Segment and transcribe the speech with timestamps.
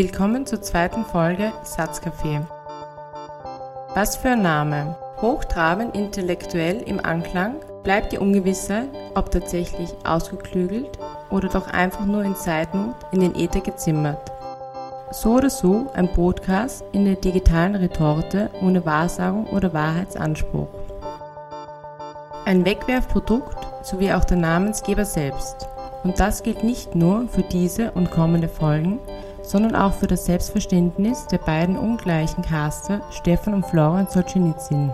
[0.00, 2.46] Willkommen zur zweiten Folge Satzcafé.
[3.96, 4.96] Was für ein Name.
[5.20, 10.96] Hochtrabend intellektuell im Anklang bleibt die Ungewissheit, ob tatsächlich ausgeklügelt
[11.30, 14.30] oder doch einfach nur in Zeitnot in den Äther gezimmert.
[15.10, 20.68] So oder so ein Podcast in der digitalen Retorte ohne Wahrsagung oder Wahrheitsanspruch.
[22.44, 25.66] Ein Wegwerfprodukt sowie auch der Namensgeber selbst.
[26.04, 29.00] Und das gilt nicht nur für diese und kommende Folgen,
[29.48, 34.92] sondern auch für das Selbstverständnis der beiden ungleichen Caster Stefan und Florian Solzhenitsyn.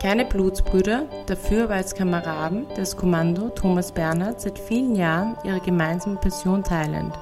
[0.00, 6.64] Keine Blutsbrüder, dafür als Kameraden des Kommando Thomas Bernhard seit vielen Jahren ihre gemeinsame Passion
[6.64, 7.12] teilend.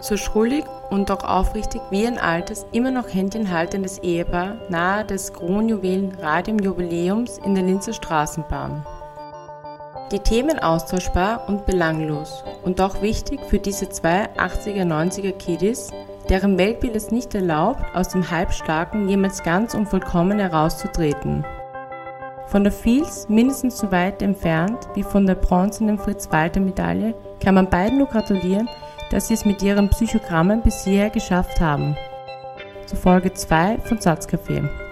[0.00, 6.16] So schrullig und doch aufrichtig wie ein altes, immer noch händchenhaltendes Ehepaar nahe des Kronjuwelen
[6.20, 8.84] Radium Jubiläums in der Linzer Straßenbahn.
[10.10, 15.90] Die Themen austauschbar und belanglos und auch wichtig für diese zwei 80er, 90er Kiddies,
[16.30, 21.44] deren Weltbild es nicht erlaubt, aus dem Halbstarken jemals ganz und vollkommen herauszutreten.
[22.46, 27.98] Von der Fields mindestens so weit entfernt wie von der bronzenen Fritz-Walter-Medaille kann man beiden
[27.98, 28.70] nur gratulieren,
[29.10, 31.94] dass sie es mit ihren Psychogrammen bis hierher geschafft haben.
[32.86, 34.87] Zu Folge 2 von Satzcafé.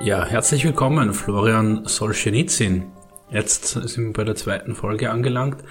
[0.00, 2.84] Ja, herzlich willkommen, Florian Solzhenitsyn.
[3.32, 5.64] Jetzt sind wir bei der zweiten Folge angelangt.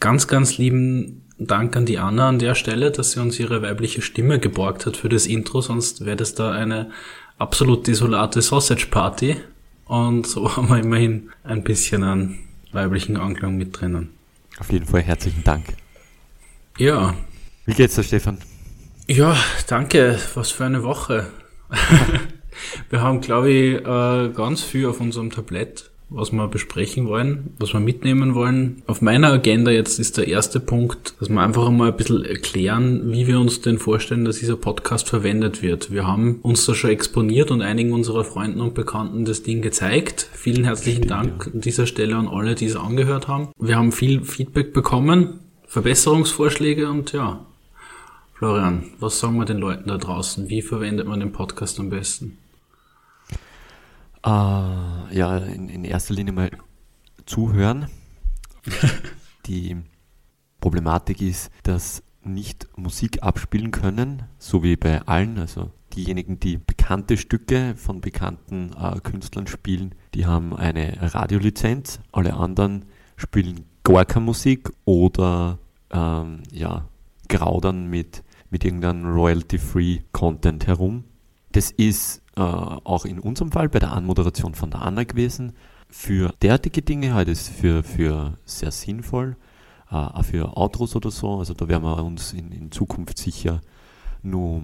[0.00, 4.02] Ganz, ganz lieben Dank an die Anna an der Stelle, dass sie uns ihre weibliche
[4.02, 6.90] Stimme geborgt hat für das Intro, sonst wäre das da eine
[7.38, 9.36] absolut desolate Sausage Party.
[9.86, 12.38] Und so haben wir immerhin ein bisschen an
[12.72, 14.10] weiblichen Anklang mit drinnen.
[14.58, 15.64] Auf jeden Fall herzlichen Dank.
[16.76, 17.14] Ja.
[17.64, 18.38] Wie geht's dir, Stefan?
[19.08, 19.34] Ja,
[19.68, 20.18] danke.
[20.34, 21.28] Was für eine Woche.
[22.90, 27.72] Wir haben, glaube ich, äh, ganz viel auf unserem Tablett, was wir besprechen wollen, was
[27.72, 28.82] wir mitnehmen wollen.
[28.86, 33.10] Auf meiner Agenda jetzt ist der erste Punkt, dass wir einfach einmal ein bisschen erklären,
[33.10, 35.90] wie wir uns denn vorstellen, dass dieser Podcast verwendet wird.
[35.90, 40.28] Wir haben uns da schon exponiert und einigen unserer Freunden und Bekannten das Ding gezeigt.
[40.32, 43.48] Vielen herzlichen Dank an dieser Stelle an alle, die es angehört haben.
[43.58, 47.44] Wir haben viel Feedback bekommen, Verbesserungsvorschläge und ja,
[48.34, 50.48] Florian, was sagen wir den Leuten da draußen?
[50.48, 52.38] Wie verwendet man den Podcast am besten?
[54.24, 56.50] Äh, ja, in, in erster Linie mal
[57.26, 57.88] zuhören.
[59.46, 59.76] Die
[60.60, 65.38] Problematik ist, dass nicht Musik abspielen können, so wie bei allen.
[65.38, 72.00] Also diejenigen, die bekannte Stücke von bekannten äh, Künstlern spielen, die haben eine Radiolizenz.
[72.10, 72.86] Alle anderen
[73.16, 75.58] spielen gar keine Musik oder
[75.90, 76.88] ähm, ja,
[77.28, 81.04] graudern mit, mit irgendeinem Royalty-Free Content herum.
[81.52, 85.52] Das ist äh, auch in unserem Fall bei der Anmoderation von der Anna gewesen.
[85.88, 89.36] Für derartige Dinge halt ist für, für sehr sinnvoll,
[89.90, 91.38] äh, auch für Outros oder so.
[91.38, 93.60] Also da werden wir uns in, in Zukunft sicher
[94.22, 94.62] nur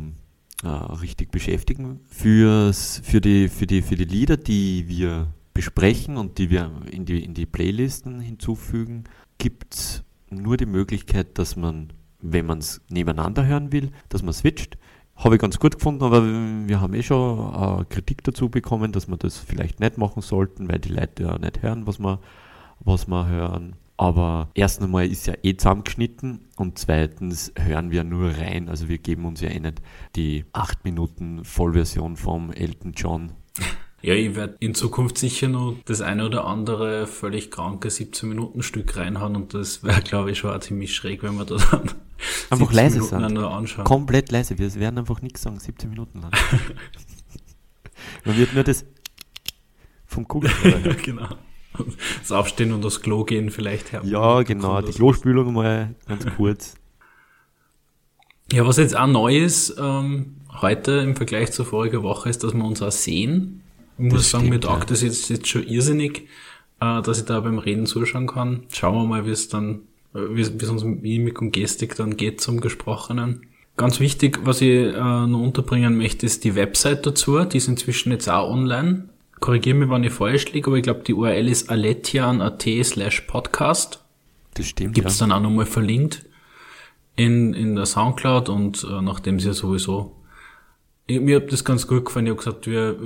[0.62, 2.00] äh, richtig beschäftigen.
[2.08, 7.04] Für's, für, die, für, die, für die Lieder, die wir besprechen und die wir in
[7.04, 9.04] die, in die Playlisten hinzufügen,
[9.38, 14.32] gibt es nur die Möglichkeit, dass man, wenn man es nebeneinander hören will, dass man
[14.32, 14.78] switcht.
[15.22, 19.06] Habe ich ganz gut gefunden, aber wir haben eh schon äh, Kritik dazu bekommen, dass
[19.06, 22.20] wir das vielleicht nicht machen sollten, weil die Leute ja nicht hören, was wir,
[22.80, 23.76] was wir hören.
[23.98, 28.70] Aber erst einmal ist ja eh zusammengeschnitten und zweitens hören wir nur rein.
[28.70, 29.82] Also wir geben uns ja eh nicht
[30.16, 33.32] die 8 Minuten Vollversion vom Elton John.
[34.02, 38.62] Ja, ich werde in Zukunft sicher noch das eine oder andere völlig kranke 17 Minuten
[38.62, 41.90] Stück reinhauen und das wäre, glaube ich, schon auch ziemlich schräg, wenn wir da dann
[42.48, 43.38] einfach leise sein.
[43.84, 44.58] Komplett leise.
[44.58, 46.30] Wir werden einfach nichts sagen, 17 Minuten lang.
[48.24, 48.86] Man wird nur das
[50.06, 50.94] vom Kugelschreiber.
[51.02, 51.28] genau.
[52.20, 54.02] Das Aufstehen und das Klo gehen vielleicht her.
[54.04, 54.80] Ja, genau.
[54.80, 56.74] Die Klospülung mal ganz kurz.
[58.52, 62.52] Ja, was jetzt auch neu ist, ähm, heute im Vergleich zur vorigen Woche, ist, dass
[62.52, 63.62] wir uns auch sehen.
[64.00, 64.86] Ich muss das sagen, stimmt, mir taugt ja.
[64.86, 66.28] das jetzt, jetzt schon irrsinnig,
[66.80, 68.64] äh, dass ich da beim Reden zuschauen kann.
[68.72, 69.82] Schauen wir mal, wie es dann
[70.12, 73.46] wie es uns Mimik und Gestik dann geht zum Gesprochenen.
[73.76, 77.42] Ganz wichtig, was ich äh, noch unterbringen möchte, ist die Website dazu.
[77.44, 79.08] Die ist inzwischen jetzt auch online.
[79.38, 84.04] Korrigiere mich, wenn ich falsch liege, aber ich glaube, die URL ist aletian.at slash podcast.
[84.54, 84.94] Das stimmt.
[84.94, 85.26] Gibt es ja.
[85.26, 86.26] dann auch nochmal verlinkt
[87.16, 90.16] in, in der Soundcloud und äh, nachdem sie ja sowieso
[91.10, 92.26] ich, mir hat das ganz gut gefallen.
[92.26, 92.96] Ich habe gesagt, wir,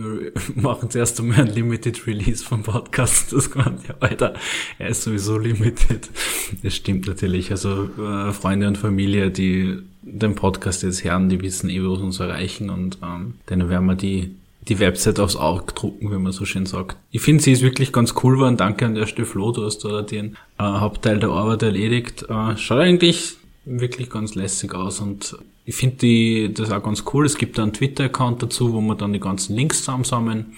[0.54, 3.32] machen zuerst einmal ein Limited Release vom Podcast.
[3.34, 4.34] Das gemeint, ja, Alter,
[4.78, 6.08] er ist sowieso limited.
[6.62, 7.50] Das stimmt natürlich.
[7.50, 12.20] Also äh, Freunde und Familie, die den Podcast jetzt hören, die wissen eh, was uns
[12.20, 14.36] erreichen und ähm, denen werden wir die
[14.68, 16.96] die Website aufs Auge drucken, wie man so schön sagt.
[17.10, 18.56] Ich finde, sie ist wirklich ganz cool geworden.
[18.56, 22.24] Danke an der Stelle, Flo, du hast da den äh, Hauptteil der Arbeit erledigt.
[22.30, 23.36] Äh, schaut eigentlich
[23.66, 27.24] wirklich ganz lässig aus und ich finde das auch ganz cool.
[27.24, 30.54] Es gibt da einen Twitter-Account dazu, wo man dann die ganzen Links zusammensammeln.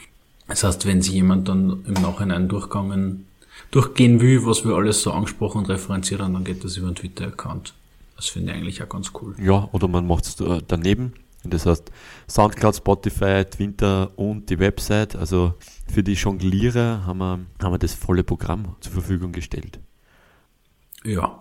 [0.48, 3.26] Das heißt, wenn sich jemand dann im Nachhinein durchgangen,
[3.70, 6.96] durchgehen will, was wir alles so angesprochen und referenziert haben, dann geht das über einen
[6.96, 7.74] Twitter-Account.
[8.16, 9.34] Das finde ich eigentlich auch ganz cool.
[9.40, 11.12] Ja, oder man macht es äh, daneben.
[11.44, 11.92] Das heißt,
[12.28, 15.14] Soundcloud, Spotify, Twitter und die Website.
[15.14, 15.54] Also
[15.86, 19.78] für die Jonglierer haben wir, haben wir das volle Programm zur Verfügung gestellt.
[21.04, 21.38] Ja.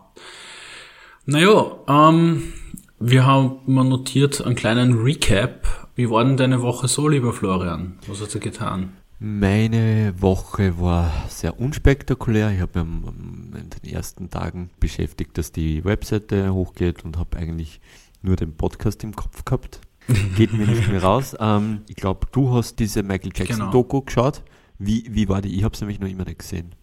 [1.26, 2.54] Naja, ähm,
[3.00, 5.90] wir haben mal notiert einen kleinen Recap.
[5.96, 8.00] Wie war denn deine Woche so, lieber Florian?
[8.08, 8.94] Was hast du getan?
[9.20, 12.52] Meine Woche war sehr unspektakulär.
[12.52, 17.80] Ich habe mich in den ersten Tagen beschäftigt, dass die Webseite hochgeht und habe eigentlich
[18.22, 19.80] nur den Podcast im Kopf gehabt.
[20.36, 21.36] Geht mir nicht mehr raus.
[21.46, 24.06] Ähm, ich glaube, du hast diese Michael Jackson-Doku genau.
[24.06, 24.44] geschaut.
[24.80, 25.56] Wie, wie war die?
[25.56, 26.76] Ich habe es nämlich noch immer nicht gesehen.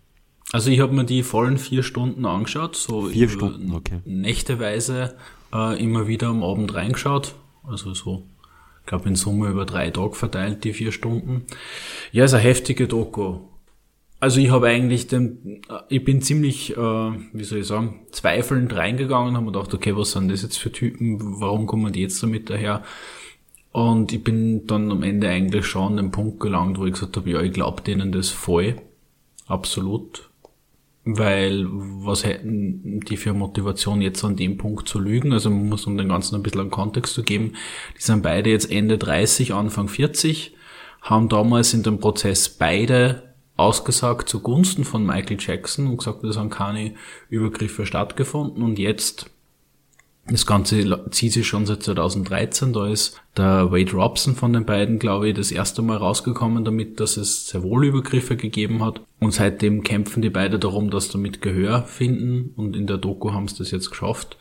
[0.52, 4.00] Also ich habe mir die vollen vier Stunden angeschaut, so vier Stunden, okay.
[4.04, 5.16] nächteweise
[5.52, 7.34] äh, immer wieder am Abend reingeschaut.
[7.64, 8.24] Also so,
[8.80, 11.46] ich glaube in Summe über drei Tage verteilt, die vier Stunden.
[12.10, 13.38] Ja, ist eine heftige Doku.
[14.20, 18.74] Also ich habe eigentlich den, äh, ich bin ziemlich, äh, wie soll ich sagen, zweifelnd
[18.74, 22.22] reingegangen, habe mir gedacht, okay, was sind das jetzt für Typen, warum kommen die jetzt
[22.22, 22.82] damit daher?
[23.72, 27.16] Und ich bin dann am Ende eigentlich schon an den Punkt gelangt, wo ich gesagt
[27.16, 28.76] habe, ja, ich glaube denen das voll.
[29.46, 30.30] Absolut.
[31.04, 35.32] Weil was hätten die für Motivation jetzt an dem Punkt zu lügen?
[35.32, 37.54] Also man muss um den Ganzen ein bisschen einen Kontext zu geben.
[37.96, 40.54] Die sind beide jetzt Ende 30, Anfang 40,
[41.00, 46.50] haben damals in dem Prozess beide ausgesagt zugunsten von Michael Jackson und gesagt, es haben
[46.50, 46.94] keine
[47.28, 49.31] Übergriffe stattgefunden und jetzt
[50.32, 52.72] das Ganze zieht sich schon seit 2013.
[52.72, 57.00] Da ist der Wade Robson von den beiden, glaube ich, das erste Mal rausgekommen damit,
[57.00, 59.00] dass es sehr wohl Übergriffe gegeben hat.
[59.20, 62.52] Und seitdem kämpfen die beide darum, dass damit Gehör finden.
[62.56, 64.36] Und in der Doku haben sie das jetzt geschafft.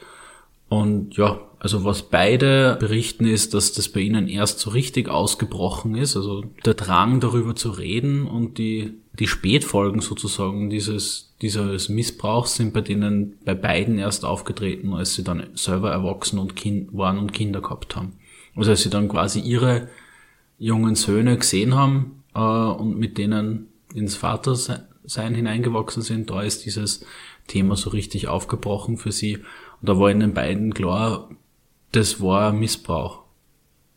[0.69, 5.95] Und ja, also was beide berichten ist, dass das bei ihnen erst so richtig ausgebrochen
[5.95, 6.15] ist.
[6.15, 12.73] Also der Drang darüber zu reden und die, die Spätfolgen sozusagen dieses, dieses Missbrauchs sind
[12.73, 17.33] bei denen bei beiden erst aufgetreten, als sie dann selber erwachsen und kind waren und
[17.33, 18.13] Kinder gehabt haben.
[18.55, 19.89] Also als sie dann quasi ihre
[20.59, 27.05] jungen Söhne gesehen haben äh, und mit denen ins Vatersein hineingewachsen sind, da ist dieses
[27.47, 29.37] Thema so richtig aufgebrochen für sie.
[29.37, 31.29] Und da war ihnen beiden klar,
[31.91, 33.23] das war Missbrauch,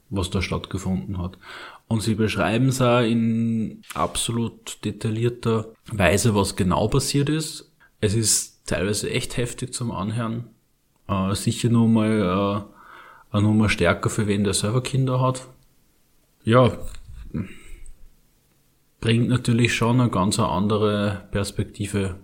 [0.08, 1.38] was da stattgefunden hat.
[1.86, 7.72] Und sie beschreiben es auch in absolut detaillierter Weise, was genau passiert ist.
[8.00, 10.48] Es ist teilweise echt heftig zum Anhören.
[11.08, 12.66] Äh, sicher nochmal
[13.32, 15.48] äh, nochmal stärker für wen der selber Kinder hat.
[16.44, 16.78] Ja,
[19.00, 22.16] bringt natürlich schon eine ganz andere Perspektive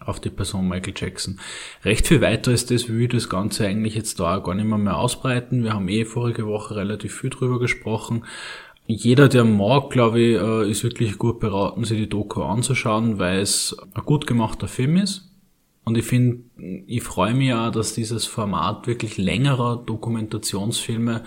[0.00, 1.38] auf die Person Michael Jackson.
[1.84, 4.78] Recht viel weiter ist das, wie wir das Ganze eigentlich jetzt da gar nicht mehr,
[4.78, 5.62] mehr ausbreiten.
[5.62, 8.24] Wir haben eh vorige Woche relativ viel drüber gesprochen.
[8.86, 13.40] Jeder, der mag, glaube ich, äh, ist wirklich gut beraten, sich die Doku anzuschauen, weil
[13.40, 15.30] es ein gut gemachter Film ist.
[15.84, 16.44] Und ich finde,
[16.86, 21.22] ich freue mich ja, dass dieses Format wirklich längerer Dokumentationsfilme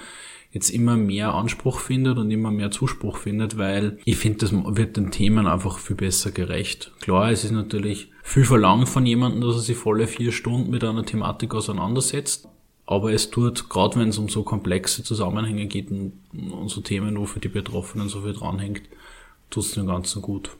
[0.51, 4.97] jetzt immer mehr Anspruch findet und immer mehr Zuspruch findet, weil ich finde, das wird
[4.97, 6.91] den Themen einfach viel besser gerecht.
[7.01, 10.83] Klar, es ist natürlich viel verlangt von jemandem, dass er sich volle vier Stunden mit
[10.83, 12.47] einer Thematik auseinandersetzt.
[12.87, 17.17] Aber es tut, gerade wenn es um so komplexe Zusammenhänge geht und, und so Themen,
[17.17, 18.83] wo für die Betroffenen so viel dranhängt,
[19.49, 20.55] tut es dem Ganzen gut.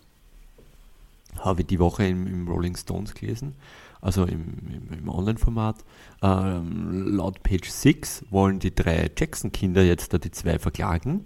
[1.39, 3.55] Habe ich die Woche im, im Rolling Stones gelesen
[4.01, 5.77] also im, im, im Online-Format.
[6.22, 11.25] Ähm, laut Page 6 wollen die drei Jackson-Kinder jetzt da die zwei verklagen,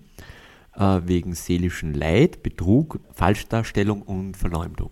[0.75, 4.91] äh, wegen seelischen Leid, Betrug, Falschdarstellung und Verleumdung.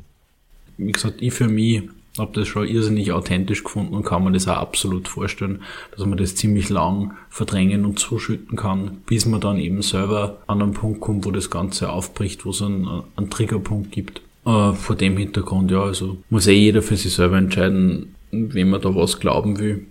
[0.78, 1.84] Wie gesagt, ich für mich
[2.18, 5.62] habe das schon irrsinnig authentisch gefunden und kann mir das auch absolut vorstellen,
[5.96, 10.62] dass man das ziemlich lang verdrängen und zuschütten kann, bis man dann eben selber an
[10.62, 14.22] einen Punkt kommt, wo das Ganze aufbricht, wo es einen, einen Triggerpunkt gibt.
[14.46, 18.82] Äh, vor dem Hintergrund, ja, also muss eh jeder für sich selber entscheiden, wem man
[18.82, 19.86] da was glauben will.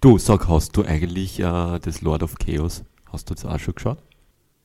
[0.00, 3.74] Du, sag, hast du eigentlich äh, das Lord of Chaos, hast du das auch schon
[3.74, 3.98] geschaut?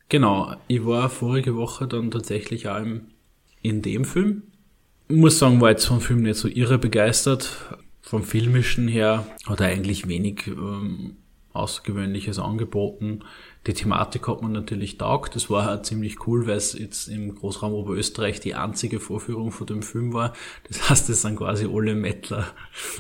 [0.10, 3.02] Genau, ich war vorige Woche dann tatsächlich auch im,
[3.62, 4.44] in dem Film.
[5.10, 7.50] Muss sagen, war jetzt vom Film nicht so irre begeistert.
[8.02, 11.16] Vom Filmischen her hat er eigentlich wenig ähm,
[11.54, 13.22] Außergewöhnliches angeboten.
[13.68, 15.36] Die Thematik hat man natürlich taugt.
[15.36, 19.68] Das war halt ziemlich cool, weil es jetzt im Großraum Oberösterreich die einzige Vorführung von
[19.68, 20.34] dem Film war.
[20.68, 22.48] Das heißt, es sind quasi alle Mettler,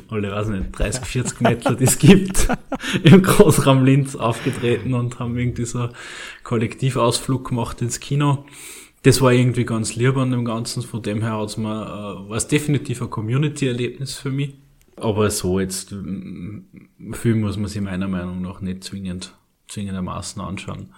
[0.09, 2.47] alle, weiß nicht, 30, 40 Mettler, die es gibt,
[3.03, 5.89] im Großraum Linz aufgetreten und haben irgendwie so
[6.43, 8.45] Kollektivausflug gemacht ins Kino.
[9.03, 10.81] Das war irgendwie ganz lieb an dem Ganzen.
[10.81, 14.55] Von dem her hat's mir, äh, war es definitiv ein Community-Erlebnis für mich.
[14.95, 19.33] Aber so jetzt, Film muss man sich meiner Meinung nach nicht zwingend
[19.67, 20.93] zwingendermaßen anschauen.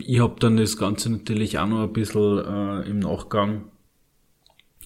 [0.00, 3.64] Ich habe dann das Ganze natürlich auch noch ein bisschen äh, im Nachgang,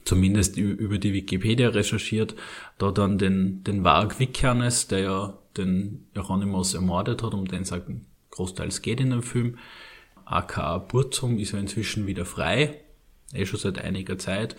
[0.04, 2.34] zumindest über die Wikipedia recherchiert,
[2.78, 7.74] da dann den, den Varg Vikernes, der ja den Hieronymus ermordet hat, um den es
[8.30, 9.58] großteils geht in dem Film,
[10.24, 12.80] aka Burzum, ist ja inzwischen wieder frei,
[13.32, 14.56] eh schon seit einiger Zeit.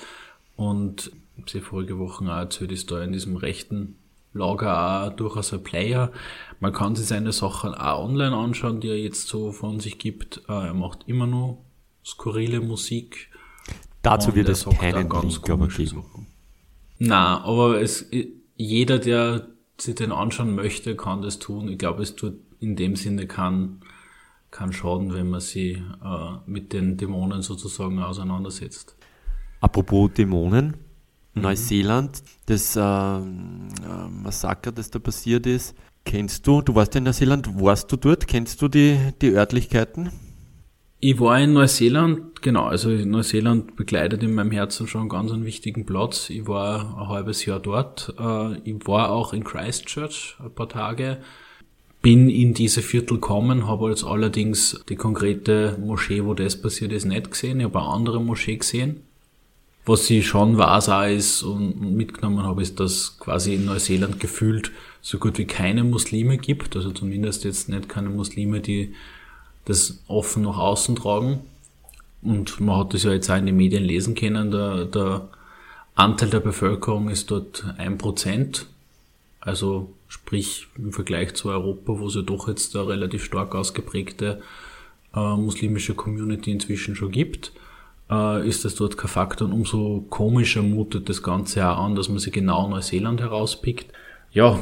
[0.55, 1.11] Und
[1.47, 3.95] sie vorige Woche auch erzählt, ist da in diesem rechten
[4.33, 6.11] Lager auch durchaus ein Player.
[6.59, 10.41] Man kann sich seine Sachen auch online anschauen, die er jetzt so von sich gibt.
[10.49, 11.59] Äh, er macht immer nur
[12.03, 13.29] skurrile Musik.
[14.01, 16.27] Dazu wird es keinen ganz Link geben.
[16.99, 18.09] Na, aber es,
[18.57, 21.69] jeder, der sich den anschauen möchte, kann das tun.
[21.69, 23.82] Ich glaube, es tut in dem Sinne keinen
[24.53, 25.81] kein Schaden, wenn man sich äh,
[26.45, 28.95] mit den Dämonen sozusagen auseinandersetzt.
[29.59, 30.77] Apropos Dämonen,
[31.35, 31.41] Mhm.
[31.41, 33.21] Neuseeland, das äh, äh,
[34.09, 38.27] Massaker, das da passiert ist, kennst du, du warst ja in Neuseeland, warst du dort,
[38.27, 40.11] kennst du die, die Örtlichkeiten?
[40.99, 45.43] Ich war in Neuseeland, genau, also Neuseeland begleitet in meinem Herzen schon einen ganz einen
[45.43, 46.29] wichtigen Platz.
[46.29, 48.13] Ich war ein halbes Jahr dort.
[48.17, 51.17] Äh, ich war auch in Christchurch ein paar Tage.
[52.03, 57.05] Bin in diese Viertel gekommen, habe jetzt allerdings die konkrete Moschee, wo das passiert ist,
[57.05, 57.59] nicht gesehen.
[57.59, 59.01] Ich habe eine andere Moschee gesehen.
[59.85, 64.71] Was ich schon weiß auch ist und mitgenommen habe, ist, dass quasi in Neuseeland gefühlt
[65.01, 66.75] so gut wie keine Muslime gibt.
[66.75, 68.93] Also zumindest jetzt nicht keine Muslime, die
[69.65, 71.39] das offen nach außen tragen.
[72.21, 75.29] Und man hat das ja jetzt auch in den Medien lesen können, der, der
[75.95, 78.67] Anteil der Bevölkerung ist dort ein Prozent.
[79.45, 84.41] Also sprich im Vergleich zu Europa, wo es ja doch jetzt eine relativ stark ausgeprägte
[85.13, 87.51] äh, muslimische Community inzwischen schon gibt
[88.09, 92.09] äh, ist das dort kein Faktor und umso komischer mutet das Ganze auch an, dass
[92.09, 93.91] man sich genau Neuseeland herauspickt.
[94.31, 94.59] Ja,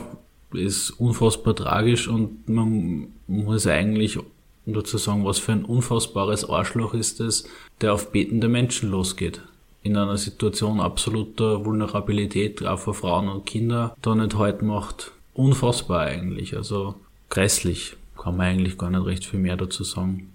[0.54, 4.20] ist unfassbar tragisch und man muss eigentlich
[4.66, 7.48] dazu sagen, was für ein unfassbares Arschloch ist es,
[7.80, 9.42] der auf betende Menschen losgeht.
[9.84, 15.12] In einer Situation absoluter Vulnerabilität, auch für Frauen und Kinder, da nicht halt macht.
[15.34, 16.96] Unfassbar eigentlich, also
[17.30, 17.96] grässlich.
[18.18, 20.34] Kann man eigentlich gar nicht recht viel mehr dazu sagen.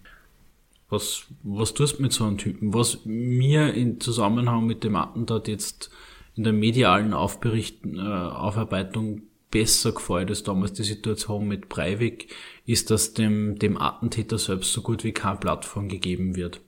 [0.88, 2.74] Was, was tust du mit so einem Typen?
[2.74, 5.90] Was mir in Zusammenhang mit dem Attentat jetzt
[6.36, 12.34] in der medialen Aufberichten, äh, Aufarbeitung besser gefällt als damals die Situation mit Breivik,
[12.66, 16.60] ist, dass dem, dem Attentäter selbst so gut wie keine Plattform gegeben wird.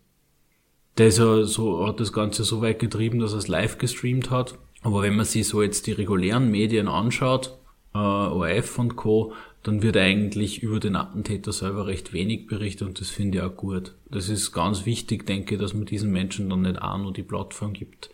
[0.99, 4.31] Der ist ja so, hat das Ganze so weit getrieben, dass er es live gestreamt
[4.31, 4.59] hat.
[4.83, 7.57] Aber wenn man sich so jetzt die regulären Medien anschaut,
[7.95, 13.00] äh, ORF und Co., dann wird eigentlich über den Attentäter selber recht wenig berichtet und
[13.00, 13.95] das finde ich auch gut.
[14.11, 17.23] Das ist ganz wichtig, denke ich, dass man diesen Menschen dann nicht auch nur die
[17.23, 18.11] Plattform gibt,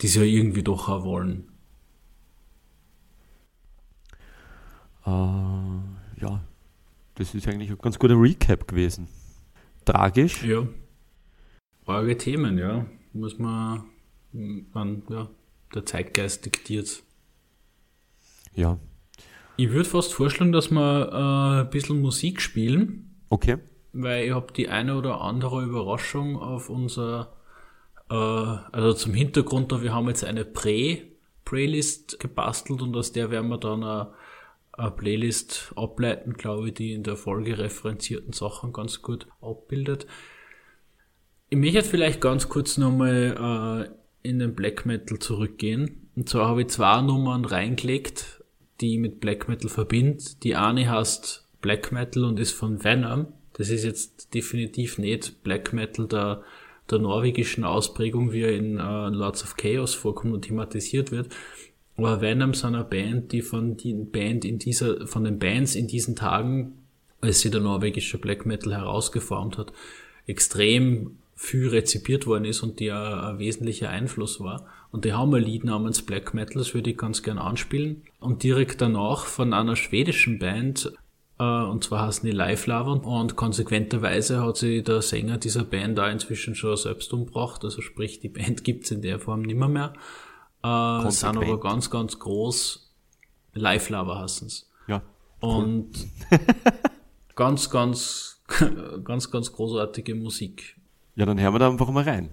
[0.00, 1.48] die sie ja irgendwie doch auch wollen.
[5.06, 5.82] Uh,
[6.20, 6.42] ja,
[7.16, 9.08] das ist eigentlich ein ganz guter Recap gewesen.
[9.84, 10.42] Tragisch.
[10.44, 10.66] Ja.
[11.86, 12.86] Arge Themen, ja.
[13.12, 13.84] Muss man,
[14.32, 15.28] man ja,
[15.74, 17.02] der Zeitgeist diktiert.
[18.54, 18.78] Ja,
[19.56, 23.22] ich würde fast vorschlagen, dass wir äh, ein bisschen Musik spielen.
[23.28, 23.58] Okay.
[23.92, 27.34] Weil ich habe die eine oder andere Überraschung auf unser,
[28.10, 33.50] äh, also zum Hintergrund, da wir haben jetzt eine Prä-Playlist gebastelt und aus der werden
[33.50, 34.14] wir dann eine,
[34.72, 40.06] eine Playlist ableiten, glaube ich, die in der Folge referenzierten Sachen ganz gut abbildet.
[41.52, 43.90] Ich möchte vielleicht ganz kurz nochmal
[44.24, 46.08] äh, in den Black Metal zurückgehen.
[46.16, 48.42] Und zwar habe ich zwei Nummern reingelegt,
[48.80, 50.42] die mit Black Metal verbindet.
[50.44, 53.26] Die eine heißt Black Metal und ist von Venom.
[53.52, 56.42] Das ist jetzt definitiv nicht Black Metal der,
[56.90, 61.28] der norwegischen Ausprägung, wie er in uh, Lords of Chaos vorkommt und thematisiert wird.
[61.98, 65.86] Aber Venom ist eine Band, die von den Band in dieser, von den Bands in
[65.86, 66.78] diesen Tagen,
[67.20, 69.74] als sie der norwegische Black Metal herausgeformt hat,
[70.26, 74.64] extrem viel rezipiert worden ist und die ein, ein wesentlicher Einfluss war.
[74.92, 78.04] Und die haben ein Lied namens Black Metal, das würde ich ganz gern anspielen.
[78.20, 80.92] Und direkt danach von einer schwedischen Band,
[81.40, 82.92] äh, und zwar heißen die Live Lava.
[82.92, 87.64] Und konsequenterweise hat sich der Sänger dieser Band da inzwischen schon selbst umgebracht.
[87.64, 89.94] Also sprich, die Band gibt's in der Form nimmer mehr.
[90.62, 92.94] Äh, sind aber ganz, ganz groß.
[93.54, 94.70] Live Lava heißen's.
[94.86, 95.02] Ja.
[95.40, 95.90] Und
[97.34, 98.40] ganz, ganz,
[99.04, 100.76] ganz, ganz großartige Musik.
[101.14, 102.30] Ja, dann hören wir da einfach mal rein.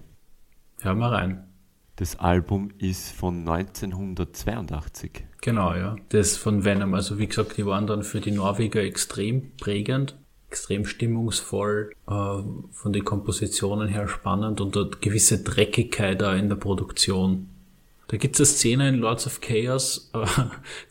[0.80, 1.44] Hören wir rein.
[1.96, 5.26] Das Album ist von 1982.
[5.42, 5.96] Genau, ja.
[6.08, 6.94] Das von Venom.
[6.94, 10.16] Also wie gesagt, die waren dann für die Norweger extrem prägend,
[10.48, 16.56] extrem stimmungsvoll, äh, von den Kompositionen her spannend und eine gewisse Dreckigkeit da in der
[16.56, 17.50] Produktion.
[18.08, 20.26] Da gibt's eine Szene in Lords of Chaos, äh,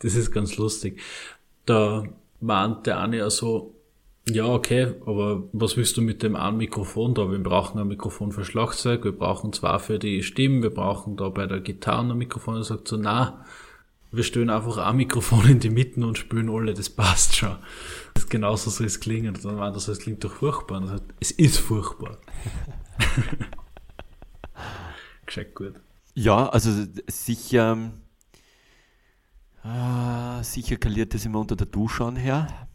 [0.03, 1.01] das ist ganz lustig.
[1.65, 2.03] Da
[2.39, 3.73] meint der eine ja so,
[4.27, 7.31] ja, okay, aber was willst du mit dem einen Mikrofon da?
[7.31, 11.29] Wir brauchen ein Mikrofon für Schlagzeug, wir brauchen zwei für die Stimmen, wir brauchen da
[11.29, 12.57] bei der Gitarre ein Mikrofon.
[12.57, 13.45] Er sagt so, na,
[14.11, 17.57] wir stellen einfach ein Mikrofon in die Mitte und spielen alle, das passt schon.
[18.13, 19.37] Das ist genauso soll es klingen.
[19.41, 20.81] Dann meint er so, es klingt doch furchtbar.
[20.81, 22.17] Er sagt, es ist furchtbar.
[25.25, 25.73] Gescheit gut.
[26.15, 27.91] Ja, also sicher,
[29.63, 32.68] äh, sicher kaliert das immer unter der Dusche her.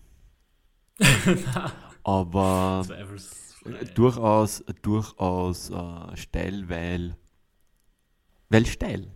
[2.05, 2.87] Aber
[3.95, 7.17] durchaus, durchaus äh, steil, weil,
[8.51, 9.11] weil steil.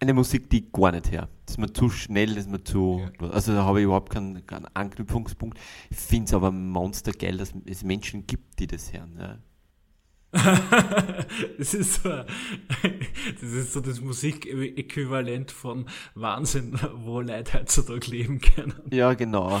[0.00, 1.30] Eine Musik, die gar nicht her.
[1.46, 3.08] Das ist mir zu schnell, das ist mir zu.
[3.20, 5.58] Also da habe ich überhaupt keinen, keinen Anknüpfungspunkt.
[5.88, 9.16] Ich finde es aber monstergeil, dass es Menschen gibt, die das hören.
[9.18, 9.38] Ja.
[11.58, 12.08] das ist so,
[13.40, 18.74] das ist so das Musikäquivalent von Wahnsinn, wo Leute heutzutage leben können.
[18.90, 19.60] Ja, genau.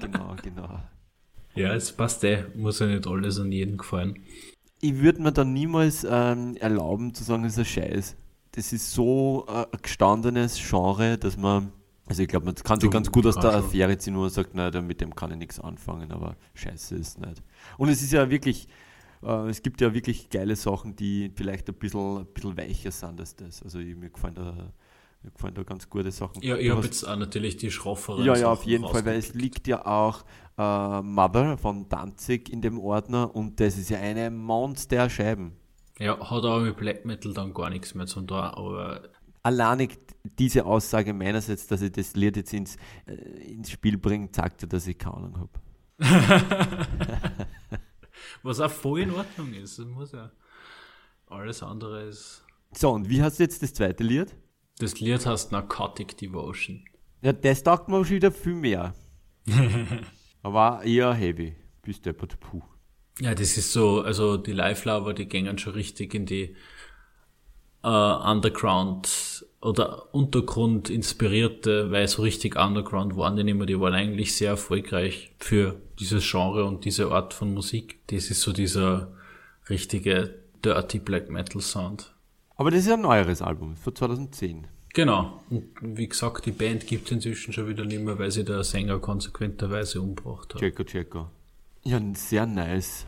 [0.00, 0.80] genau, genau.
[1.54, 4.18] Ja, es passt eh, muss ja nicht alles an jeden gefallen.
[4.80, 8.16] Ich würde mir dann niemals ähm, erlauben zu sagen, es ist ein Scheiß.
[8.52, 11.70] Das ist so äh, ein gestandenes Genre, dass man,
[12.06, 13.52] also ich glaube, man kann sich ganz gut aus der.
[13.54, 17.20] Affäre ziehen, wo man sagt, nein, mit dem kann ich nichts anfangen, aber Scheiße ist
[17.20, 17.42] nicht.
[17.76, 18.68] Und es ist ja wirklich,
[19.24, 23.20] äh, es gibt ja wirklich geile Sachen, die vielleicht ein bisschen, ein bisschen weicher sind
[23.20, 23.62] als das.
[23.62, 24.72] Also ich, mir, gefallen da,
[25.22, 26.42] mir gefallen da ganz gute Sachen.
[26.42, 29.34] Ja, ich habe jetzt auch natürlich die schrofferen ja, ja, auf jeden Fall, weil es
[29.34, 30.24] liegt ja auch
[30.58, 35.52] äh, Mother von Danzig in dem Ordner und das ist ja eine Monster-Scheiben.
[35.98, 39.02] Ja, hat aber mit Black Metal dann gar nichts mehr zu tun, aber
[39.42, 39.98] Alleinig
[40.38, 42.76] diese Aussage meinerseits, dass ich das Lied jetzt ins,
[43.06, 43.12] äh,
[43.52, 45.50] ins Spiel bringe, zeigt ja, dass ich keine Ahnung habe.
[48.44, 49.78] was auch voll in Ordnung ist.
[49.78, 50.30] Das muss ja.
[51.26, 52.44] Alles andere ist.
[52.72, 54.36] So, und wie hast du jetzt das zweite Lied?
[54.78, 56.84] Das Lied heißt Narcotic Devotion.
[57.22, 58.94] Ja, das taugt mir schon wieder viel mehr.
[60.42, 61.56] Aber eher heavy.
[61.82, 62.62] Bis deppert, puh.
[63.20, 66.54] Ja, das ist so, also die Live-Lover, die gängen schon richtig in die
[67.84, 73.94] äh, Underground oder Untergrund inspirierte, weil so richtig Underground waren die nicht mehr, die waren
[73.94, 78.00] eigentlich sehr erfolgreich für dieses Genre und diese Art von Musik.
[78.08, 79.12] Das ist so dieser
[79.68, 82.14] richtige Dirty Black Metal Sound.
[82.56, 84.66] Aber das ist ein neueres Album, von 2010.
[84.92, 85.42] Genau.
[85.50, 88.62] Und wie gesagt, die Band gibt es inzwischen schon wieder nicht mehr, weil sie der
[88.62, 90.60] Sänger konsequenterweise umgebracht hat.
[90.60, 91.30] Checker, checker.
[91.82, 93.06] Ja, sehr nice.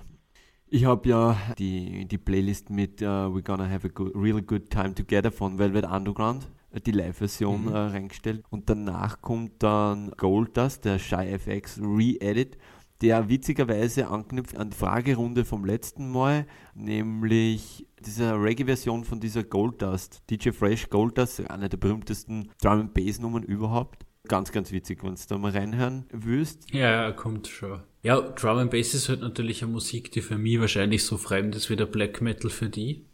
[0.69, 4.69] Ich habe ja die, die Playlist mit uh, We're Gonna Have a good, Really Good
[4.69, 8.43] Time Together von Velvet Underground, äh, die Live-Version äh, reingestellt.
[8.51, 12.59] Und danach kommt dann Goldust, der Shy FX Re-Edit,
[13.01, 20.23] der witzigerweise anknüpft an die Fragerunde vom letzten Mal, nämlich diese Reggae-Version von dieser Goldust,
[20.29, 24.05] DJ Fresh Goldust, eine der berühmtesten Drum and Bass Nummern überhaupt.
[24.27, 26.73] Ganz, ganz witzig, wenn du da mal reinhören willst.
[26.73, 27.83] Ja, ja, kommt schon.
[28.07, 31.57] Ja, Drum and Bass ist halt natürlich eine Musik, die für mich wahrscheinlich so fremd
[31.57, 33.05] ist wie der Black Metal für die.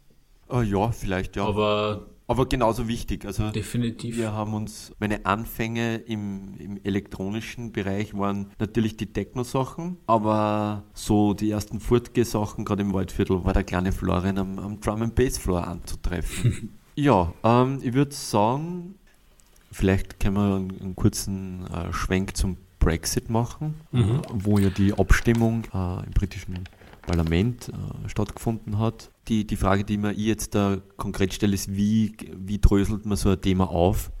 [0.47, 1.47] Ah ja, vielleicht ja.
[1.47, 3.25] Aber, Aber genauso wichtig.
[3.25, 4.17] Also definitiv.
[4.17, 11.33] wir haben uns, meine Anfänge im, im elektronischen Bereich waren natürlich die Techno-Sachen, aber so
[11.33, 15.39] die ersten Furtge-Sachen, gerade im Waldviertel, war der kleine Florian am, am Drum and Bass
[15.39, 16.77] Floor anzutreffen.
[16.95, 18.93] ja, ähm, ich würde sagen,
[19.71, 24.21] vielleicht können wir einen, einen kurzen äh, Schwenk zum Brexit machen, Mhm.
[24.33, 26.63] wo ja die Abstimmung äh, im britischen
[27.03, 29.09] Parlament äh, stattgefunden hat.
[29.27, 33.29] Die, die Frage, die ich jetzt da konkret stelle, ist, wie, wie dröselt man so
[33.29, 34.11] ein Thema auf?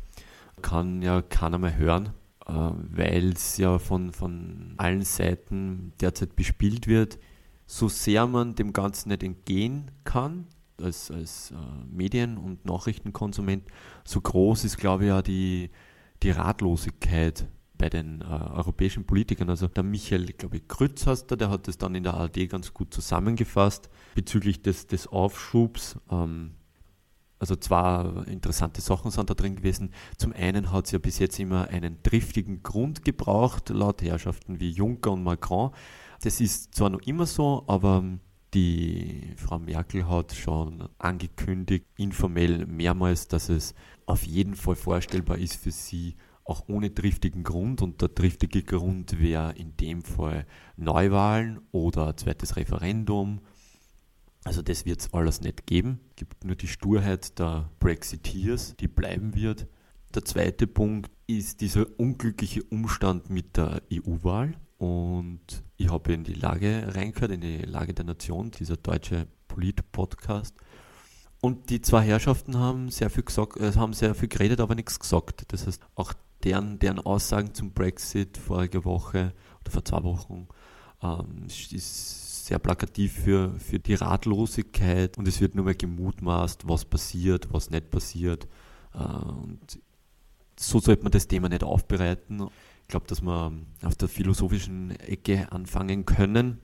[0.61, 2.09] Kann ja keiner mehr hören,
[2.47, 7.19] äh, weil es ja von, von allen Seiten derzeit bespielt wird.
[7.65, 10.47] So sehr man dem Ganzen nicht entgehen kann,
[10.81, 11.55] als, als äh,
[11.89, 13.63] Medien- und Nachrichtenkonsument,
[14.03, 15.69] so groß ist, glaube ich, ja die,
[16.21, 17.45] die Ratlosigkeit
[17.83, 19.49] bei den äh, europäischen Politikern.
[19.49, 22.49] Also der Michael, glaube ich, Krütz heißt der, der hat das dann in der ARD
[22.49, 25.97] ganz gut zusammengefasst bezüglich des, des Aufschubs.
[26.09, 26.51] Ähm,
[27.39, 29.91] also zwei interessante Sachen sind da drin gewesen.
[30.17, 34.69] Zum einen hat es ja bis jetzt immer einen triftigen Grund gebraucht, laut Herrschaften wie
[34.69, 35.71] Juncker und Macron.
[36.21, 38.01] Das ist zwar noch immer so, aber
[38.53, 45.57] die Frau Merkel hat schon angekündigt, informell mehrmals, dass es auf jeden Fall vorstellbar ist
[45.57, 46.15] für sie,
[46.45, 47.81] auch ohne triftigen Grund.
[47.81, 50.45] Und der triftige Grund wäre in dem Fall
[50.77, 53.41] Neuwahlen oder zweites Referendum.
[54.43, 55.99] Also das wird es alles nicht geben.
[56.09, 59.67] Es gibt nur die Sturheit der Brexiteers, die bleiben wird.
[60.13, 64.55] Der zweite Punkt ist dieser unglückliche Umstand mit der EU-Wahl.
[64.77, 70.55] Und ich habe in die Lage reingehört, in die Lage der Nation, dieser deutsche Polit-Podcast.
[71.39, 74.99] Und die zwei Herrschaften haben sehr viel gesagt, äh, haben sehr viel geredet, aber nichts
[74.99, 75.45] gesagt.
[75.49, 80.47] Das heißt, auch deren, deren Aussagen zum Brexit vorige Woche oder vor zwei Wochen
[81.01, 86.85] ähm, ist sehr plakativ für, für die Ratlosigkeit und es wird nur mehr gemutmaßt, was
[86.85, 88.47] passiert, was nicht passiert.
[88.93, 89.79] Äh, und
[90.59, 92.47] so sollte man das Thema nicht aufbereiten.
[92.81, 96.59] Ich glaube, dass wir auf der philosophischen Ecke anfangen können.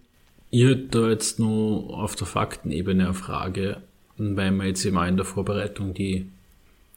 [0.51, 3.81] Ich hätte da jetzt nur auf der Faktenebene eine Frage,
[4.17, 6.29] weil man jetzt immer in der Vorbereitung die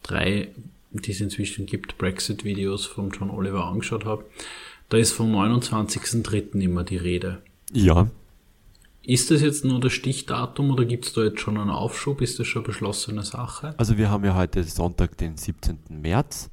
[0.02, 0.48] drei,
[1.00, 4.24] die es inzwischen gibt, Brexit-Videos von John Oliver angeschaut habe.
[4.88, 6.60] Da ist vom 29.03.
[6.60, 7.42] immer die Rede.
[7.72, 8.10] Ja.
[9.04, 12.20] Ist das jetzt nur das Stichdatum oder gibt es da jetzt schon einen Aufschub?
[12.20, 13.74] Ist das schon beschlossene Sache?
[13.78, 15.78] Also wir haben ja heute Sonntag, den 17.
[15.88, 16.50] März.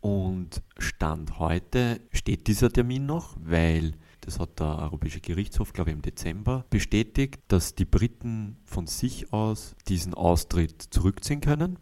[0.00, 5.96] Und Stand heute steht dieser Termin noch, weil das hat der Europäische Gerichtshof, glaube ich,
[5.96, 11.78] im Dezember bestätigt, dass die Briten von sich aus diesen Austritt zurückziehen können.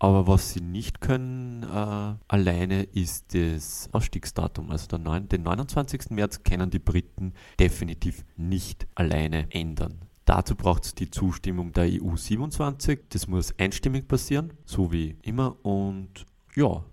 [0.00, 4.70] Aber was sie nicht können äh, alleine ist das Ausstiegsdatum.
[4.70, 6.10] Also neun, den 29.
[6.10, 9.98] März können die Briten definitiv nicht alleine ändern.
[10.24, 13.00] Dazu braucht es die Zustimmung der EU 27.
[13.08, 15.56] Das muss einstimmig passieren, so wie immer.
[15.64, 16.84] Und ja,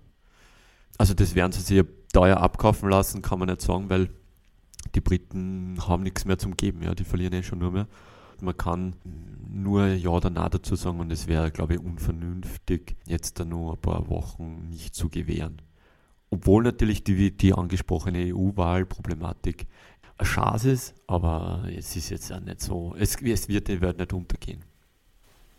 [0.98, 4.08] also das werden sie sich teuer abkaufen lassen, kann man nicht sagen, weil
[4.94, 7.86] die Briten haben nichts mehr zum Geben, ja, die verlieren eh schon nur mehr.
[8.42, 8.96] Man kann
[9.48, 13.72] nur Ja oder Nein dazu sagen und es wäre, glaube ich, unvernünftig, jetzt da nur
[13.72, 15.62] ein paar Wochen nicht zu gewähren.
[16.30, 19.66] Obwohl natürlich die, die angesprochene EU-Wahlproblematik
[20.18, 24.12] eine Chance ist, aber es ist jetzt auch nicht so, es, es wird die nicht
[24.12, 24.60] untergehen.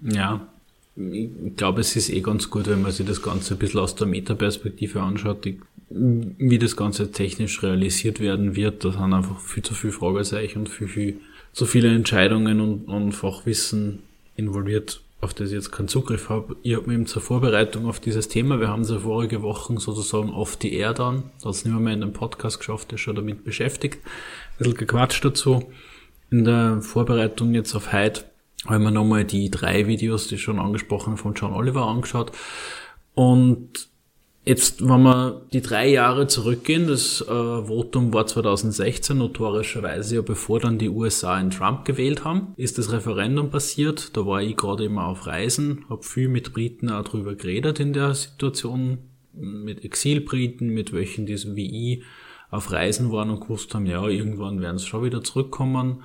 [0.01, 0.47] Ja,
[0.95, 3.95] ich glaube, es ist eh ganz gut, wenn man sich das Ganze ein bisschen aus
[3.95, 5.59] der Metaperspektive anschaut, die,
[5.89, 8.83] wie das Ganze technisch realisiert werden wird.
[8.83, 11.21] Da sind einfach viel zu viele Fragezeichen und viel, viel
[11.57, 14.03] zu viele Entscheidungen und, und Fachwissen
[14.35, 16.55] involviert, auf das ich jetzt keinen Zugriff habe.
[16.61, 19.77] Ich habe mich eben zur Vorbereitung auf dieses Thema, wir haben es ja vorige Wochen
[19.77, 22.93] sozusagen auf die Air dann, da hat es nicht mehr, mehr in den Podcast geschafft,
[22.93, 25.63] ist schon damit beschäftigt, ein bisschen gequatscht dazu.
[26.29, 28.25] In der Vorbereitung jetzt auf heute
[28.65, 32.33] habe ich mir nochmal die drei Videos, die schon angesprochen von John Oliver angeschaut.
[33.15, 33.89] Und
[34.47, 40.59] jetzt, wenn wir die drei Jahre zurückgehen, das äh, Votum war 2016, notorischerweise ja bevor
[40.59, 44.15] dann die USA in Trump gewählt haben, ist das Referendum passiert.
[44.15, 47.93] Da war ich gerade immer auf Reisen, habe viel mit Briten auch drüber geredet in
[47.93, 48.99] der Situation,
[49.33, 52.03] mit Exilbriten, mit welchen, die wie ich
[52.49, 56.03] auf Reisen waren und gewusst haben, ja, irgendwann werden sie schon wieder zurückkommen.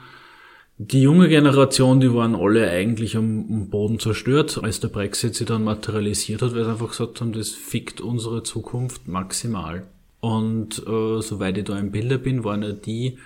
[0.85, 5.62] Die junge Generation, die waren alle eigentlich am, Boden zerstört, als der Brexit sich dann
[5.62, 9.87] materialisiert hat, weil sie einfach gesagt haben, das fickt unsere Zukunft maximal.
[10.18, 13.18] Und äh, soweit ich da im Bilder bin, waren ja die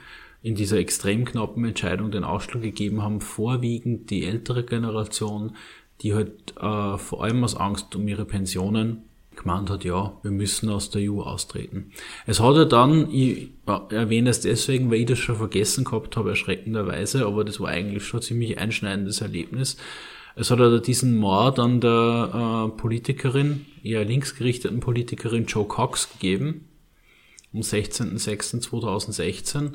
[0.42, 5.56] in dieser extrem knappen Entscheidung den Ausschlag gegeben haben, vorwiegend die ältere Generation,
[6.02, 9.05] die halt äh, vor allem aus Angst um ihre Pensionen
[9.46, 11.92] gemeint hat, ja, wir müssen aus der EU austreten.
[12.26, 13.50] Es hat ja dann, ich
[13.90, 18.04] erwähne es deswegen, weil ich das schon vergessen gehabt habe, erschreckenderweise, aber das war eigentlich
[18.04, 19.76] schon ein ziemlich einschneidendes Erlebnis.
[20.34, 26.64] Es hat ja diesen Mord an der äh, Politikerin, eher linksgerichteten Politikerin Joe Cox gegeben,
[27.54, 29.74] am 16.06.2016.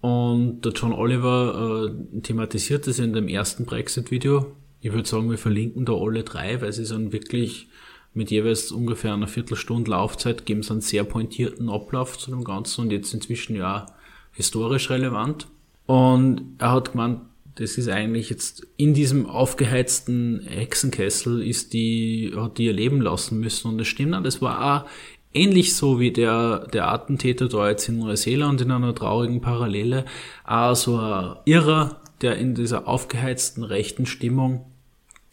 [0.00, 4.56] Und der John Oliver äh, thematisiert das in dem ersten Brexit-Video.
[4.80, 7.68] Ich würde sagen, wir verlinken da alle drei, weil sie sind wirklich
[8.14, 12.82] mit jeweils ungefähr einer Viertelstunde Laufzeit geben sie einen sehr pointierten Ablauf zu dem Ganzen
[12.82, 13.86] und jetzt inzwischen ja
[14.32, 15.46] historisch relevant.
[15.86, 17.20] Und er hat gemeint,
[17.56, 23.40] das ist eigentlich jetzt in diesem aufgeheizten Hexenkessel ist die, hat die ihr Leben lassen
[23.40, 23.68] müssen.
[23.68, 24.90] Und das stimmt auch, das war auch
[25.34, 30.04] ähnlich so wie der, der Attentäter da jetzt in Neuseeland in einer traurigen Parallele,
[30.44, 34.71] auch so ein Irrer, der in dieser aufgeheizten rechten Stimmung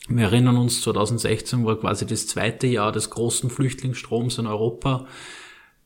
[0.10, 5.08] wir erinnern uns, 2016 war quasi das zweite Jahr des großen Flüchtlingsstroms in Europa,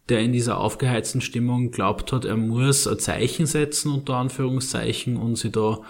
[0.10, 5.38] der in dieser aufgeheizten Stimmung glaubt hat, er muss ein Zeichen setzen, unter Anführungszeichen, und
[5.38, 5.82] sie da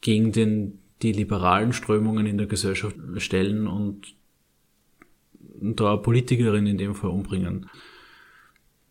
[0.00, 4.14] gegen den, die liberalen Strömungen in der Gesellschaft stellen und,
[5.60, 7.70] da eine Politikerin in dem Fall umbringen.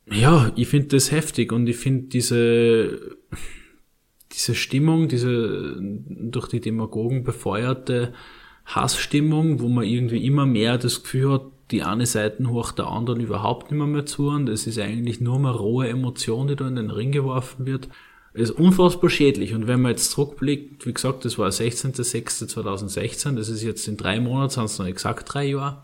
[0.10, 3.18] Ja, ich finde das heftig und ich finde diese,
[4.32, 8.14] diese Stimmung, diese durch die Demagogen befeuerte
[8.66, 13.20] Hassstimmung, wo man irgendwie immer mehr das Gefühl hat, die eine Seite hoch der anderen
[13.20, 16.68] überhaupt nicht mehr, mehr zu und es ist eigentlich nur mehr rohe Emotion, die da
[16.68, 17.90] in den Ring geworfen wird.
[18.34, 23.62] Ist unfassbar schädlich und wenn man jetzt zurückblickt, wie gesagt, das war 16.06.2016, das ist
[23.62, 25.84] jetzt in drei Monaten, sind es noch exakt drei Jahre.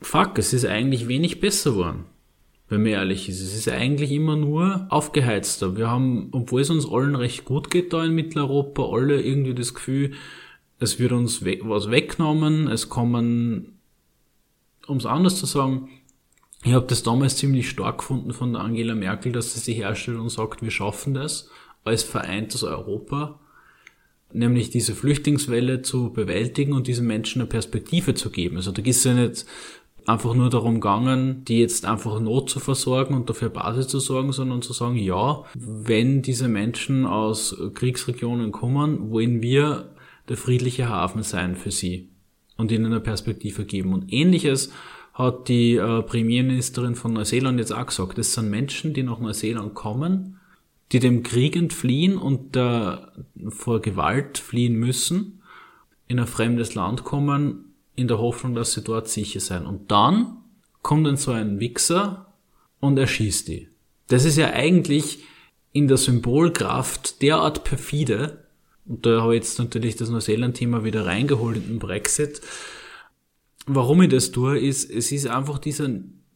[0.00, 2.06] Fuck, es ist eigentlich wenig besser geworden
[2.72, 3.42] wenn man ehrlich ist.
[3.42, 5.76] Es ist eigentlich immer nur aufgeheizter.
[5.76, 9.74] Wir haben, obwohl es uns allen recht gut geht da in Mitteleuropa, alle irgendwie das
[9.74, 10.12] Gefühl,
[10.82, 13.78] es wird uns we was weggenommen, es kommen,
[14.86, 15.88] um es anders zu sagen,
[16.64, 20.18] ich habe das damals ziemlich stark gefunden von der Angela Merkel, dass sie sich herstellt
[20.18, 21.48] und sagt, wir schaffen das
[21.84, 23.40] als vereintes Europa,
[24.32, 28.56] nämlich diese Flüchtlingswelle zu bewältigen und diesen Menschen eine Perspektive zu geben.
[28.56, 29.44] Also da ist ja nicht
[30.06, 34.32] einfach nur darum gegangen, die jetzt einfach Not zu versorgen und dafür Basis zu sorgen,
[34.32, 39.91] sondern zu sagen, ja, wenn diese Menschen aus Kriegsregionen kommen, wollen wir
[40.28, 42.08] der friedliche Hafen sein für sie
[42.56, 43.92] und ihnen eine Perspektive geben.
[43.92, 44.72] Und ähnliches
[45.14, 48.18] hat die äh, Premierministerin von Neuseeland jetzt auch gesagt.
[48.18, 50.38] Das sind Menschen, die nach Neuseeland kommen,
[50.92, 52.96] die dem Krieg entfliehen und äh,
[53.48, 55.42] vor Gewalt fliehen müssen,
[56.08, 59.66] in ein fremdes Land kommen in der Hoffnung, dass sie dort sicher sein.
[59.66, 60.38] Und dann
[60.82, 62.32] kommt dann so ein Wichser
[62.80, 63.68] und erschießt die.
[64.08, 65.24] Das ist ja eigentlich
[65.72, 68.41] in der Symbolkraft derart perfide,
[68.84, 72.40] und da habe ich jetzt natürlich das Neuseeland-Thema wieder reingeholt in den Brexit.
[73.66, 75.88] Warum ich das tue, ist, es ist einfach dieser,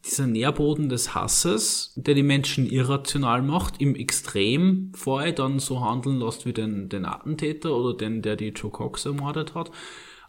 [0.05, 6.19] dieser Nährboden des Hasses, der die Menschen irrational macht, im Extrem vorher dann so handeln
[6.19, 9.71] lässt wie den, den Attentäter oder den, der die Joe Cox ermordet hat.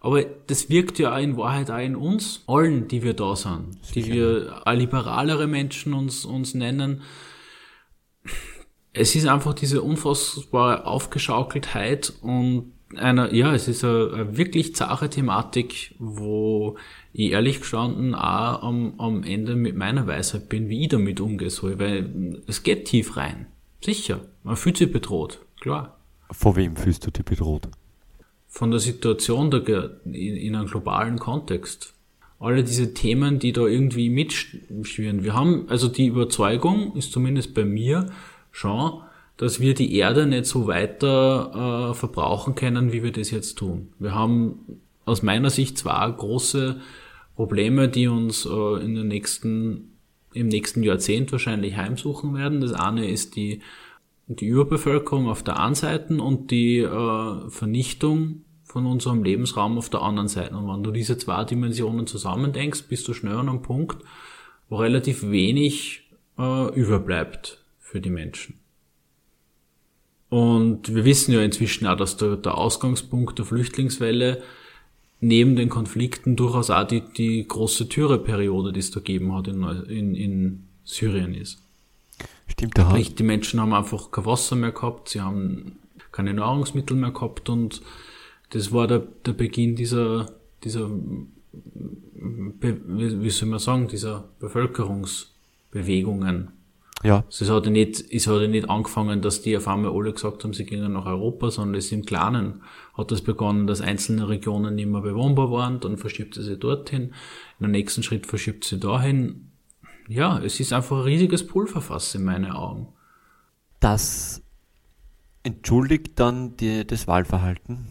[0.00, 4.06] Aber das wirkt ja in Wahrheit auch in uns, allen, die wir da sind, die
[4.06, 7.02] wir liberalere Menschen uns, uns nennen.
[8.98, 15.10] Es ist einfach diese unfassbare Aufgeschaukeltheit und einer, ja, es ist eine, eine wirklich zahre
[15.10, 16.76] Thematik, wo
[17.12, 21.50] ich ehrlich gestanden auch am, am Ende mit meiner Weisheit bin, wie ich damit umgehen
[21.50, 23.46] soll, weil es geht tief rein.
[23.84, 24.20] Sicher.
[24.42, 25.40] Man fühlt sich bedroht.
[25.60, 25.98] Klar.
[26.30, 27.68] Vor wem fühlst du dich bedroht?
[28.48, 31.94] von der Situation der, in, einem globalen Kontext.
[32.40, 35.22] Alle diese Themen, die da irgendwie mitschwirren.
[35.22, 38.10] Wir haben, also die Überzeugung ist zumindest bei mir
[38.58, 39.02] schon,
[39.36, 43.92] dass wir die Erde nicht so weiter äh, verbrauchen können, wie wir das jetzt tun.
[43.98, 46.80] Wir haben aus meiner Sicht zwei große
[47.36, 49.96] Probleme, die uns äh, in den nächsten,
[50.34, 52.60] im nächsten Jahrzehnt wahrscheinlich heimsuchen werden.
[52.60, 53.60] Das eine ist die
[54.28, 60.02] die Überbevölkerung auf der einen Seite und die äh, Vernichtung von unserem Lebensraum auf der
[60.02, 60.54] anderen Seite.
[60.54, 64.04] Und wenn du diese zwei Dimensionen zusammendenkst, bist du schnell an einem Punkt,
[64.68, 68.60] wo relativ wenig äh, überbleibt für die Menschen.
[70.28, 74.42] Und wir wissen ja inzwischen auch, dass der, der Ausgangspunkt der Flüchtlingswelle
[75.20, 79.64] neben den Konflikten durchaus auch die, die große Türeperiode, die es da gegeben hat in,
[79.64, 81.62] in, in Syrien ist.
[82.46, 85.78] Stimmt, da Sprich, die Menschen haben einfach kein Wasser mehr gehabt, sie haben
[86.12, 87.80] keine Nahrungsmittel mehr gehabt und
[88.50, 90.30] das war der, der Beginn dieser,
[90.62, 90.90] dieser,
[92.20, 96.57] wie soll man sagen, dieser Bevölkerungsbewegungen.
[97.04, 97.24] Ja.
[97.28, 100.42] Es hat ja nicht, es hat ja nicht angefangen, dass die auf einmal alle gesagt
[100.42, 102.62] haben, sie gehen nach Europa, sondern es im Kleinen
[102.96, 107.02] hat das begonnen, dass einzelne Regionen nicht mehr bewohnbar waren, dann verschiebt sie sie dorthin,
[107.02, 107.12] in
[107.60, 109.48] der nächsten Schritt verschiebt sie dahin
[110.08, 112.88] ja, es ist einfach ein riesiges Pulverfass in meinen Augen.
[113.78, 114.42] Das
[115.42, 117.86] entschuldigt dann die, das Wahlverhalten?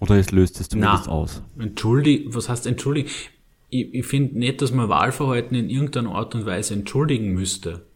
[0.00, 1.42] Oder es löst es zumindest Na, aus?
[1.58, 3.30] Entschuldigt, was heißt entschuldigt?
[3.68, 7.86] Ich, ich finde nicht, dass man Wahlverhalten in irgendeiner Art und Weise entschuldigen müsste.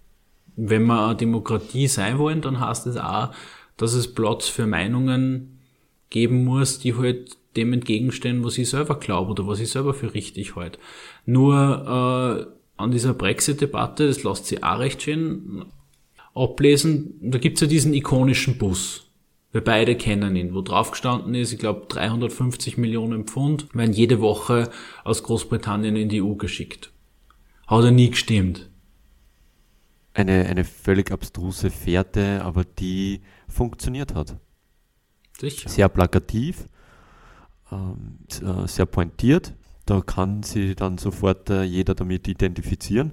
[0.60, 3.30] Wenn wir eine Demokratie sein wollen, dann heißt es auch,
[3.76, 5.60] dass es Platz für Meinungen
[6.10, 10.14] geben muss, die halt dem entgegenstehen, was ich selber glaube oder was ich selber für
[10.14, 10.80] richtig halte.
[11.26, 11.54] Nur
[12.46, 15.64] äh, an dieser Brexit-Debatte, das lässt sich auch recht schön
[16.34, 19.04] ablesen, da gibt's ja diesen ikonischen Bus.
[19.52, 24.20] Wir beide kennen ihn, wo drauf gestanden ist, ich glaube 350 Millionen Pfund werden jede
[24.20, 24.70] Woche
[25.04, 26.90] aus Großbritannien in die EU geschickt.
[27.68, 28.67] Hat er nie gestimmt.
[30.18, 34.36] Eine, eine völlig abstruse Fährte, aber die funktioniert hat.
[35.38, 35.68] Sicher.
[35.68, 36.66] Sehr plakativ,
[37.70, 38.18] ähm,
[38.66, 39.54] sehr pointiert,
[39.86, 43.12] da kann sich dann sofort äh, jeder damit identifizieren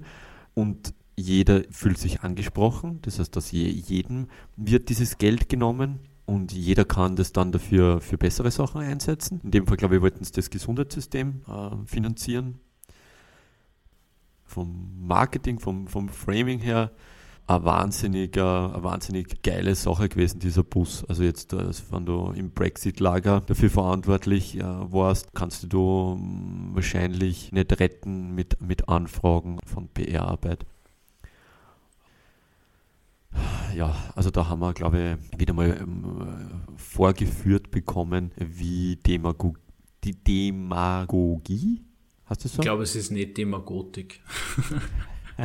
[0.54, 2.98] und jeder fühlt sich angesprochen.
[3.02, 8.00] Das heißt, dass je, jedem wird dieses Geld genommen und jeder kann das dann dafür
[8.00, 9.40] für bessere Sachen einsetzen.
[9.44, 12.58] In dem Fall, glaube ich, wollten sie das Gesundheitssystem äh, finanzieren.
[14.46, 16.90] Vom Marketing, vom, vom Framing her
[17.46, 21.04] eine wahnsinnig, eine wahnsinnig geile Sache gewesen, dieser Bus.
[21.04, 27.52] Also jetzt, äh, wenn du im Brexit-Lager dafür verantwortlich äh, warst, kannst du hm, wahrscheinlich
[27.52, 30.66] nicht retten mit, mit Anfragen von PR-Arbeit.
[33.74, 39.58] Ja, also da haben wir, glaube ich, wieder mal ähm, vorgeführt bekommen, wie Demagog
[40.02, 41.82] die Demagogie,
[42.26, 42.56] hast du so?
[42.56, 44.20] Ich glaube, es ist nicht Demagotik.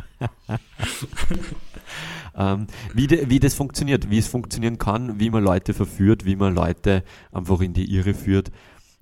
[2.36, 6.36] ähm, wie, de, wie das funktioniert, wie es funktionieren kann, wie man Leute verführt, wie
[6.36, 8.52] man Leute einfach in die Irre führt,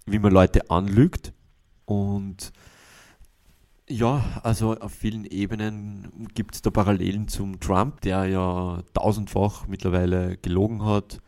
[0.06, 1.34] wie man Leute anlügt
[1.86, 2.52] und
[3.90, 10.38] ja, also auf vielen Ebenen gibt es da Parallelen zum Trump, der ja tausendfach mittlerweile
[10.38, 11.20] gelogen hat,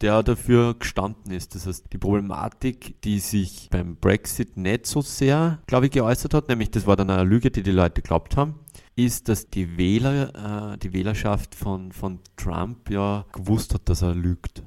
[0.00, 1.54] der dafür gestanden ist.
[1.54, 6.48] Das heißt, die Problematik, die sich beim Brexit nicht so sehr, glaube ich, geäußert hat,
[6.48, 8.54] nämlich das war dann eine Lüge, die die Leute geglaubt haben,
[8.96, 14.14] ist, dass die Wähler, äh, die Wählerschaft von, von Trump ja gewusst hat, dass er
[14.14, 14.62] lügt.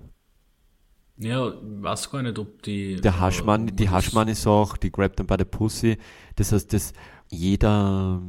[1.18, 2.96] Ja, weiß gar nicht, ob die.
[2.96, 5.98] Der Haschmann, die Haschmann ist auch, die grabbed them by the pussy.
[6.36, 6.94] Das heißt, dass
[7.30, 8.20] jeder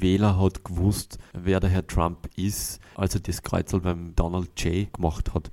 [0.00, 4.92] Wähler hat gewusst, wer der Herr Trump ist, als er das Kreuzel beim Donald J.
[4.92, 5.50] gemacht hat.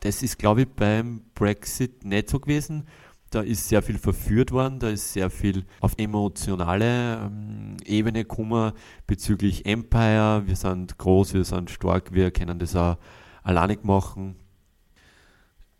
[0.00, 2.86] Das ist, glaube ich, beim Brexit nicht so gewesen.
[3.30, 8.72] Da ist sehr viel verführt worden, da ist sehr viel auf emotionale ähm, Ebene gekommen
[9.06, 10.42] bezüglich Empire.
[10.46, 12.96] Wir sind groß, wir sind stark, wir können das auch
[13.44, 14.34] alleine machen.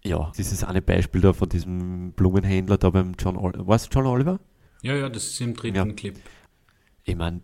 [0.04, 3.66] Ja, dieses eine Beispiel da von diesem Blumenhändler da beim John Oliver.
[3.66, 4.38] Was John Oliver?
[4.83, 5.85] Ja, ja, das ist im dritten ja.
[5.92, 6.18] Clip.
[7.04, 7.40] Ich meine,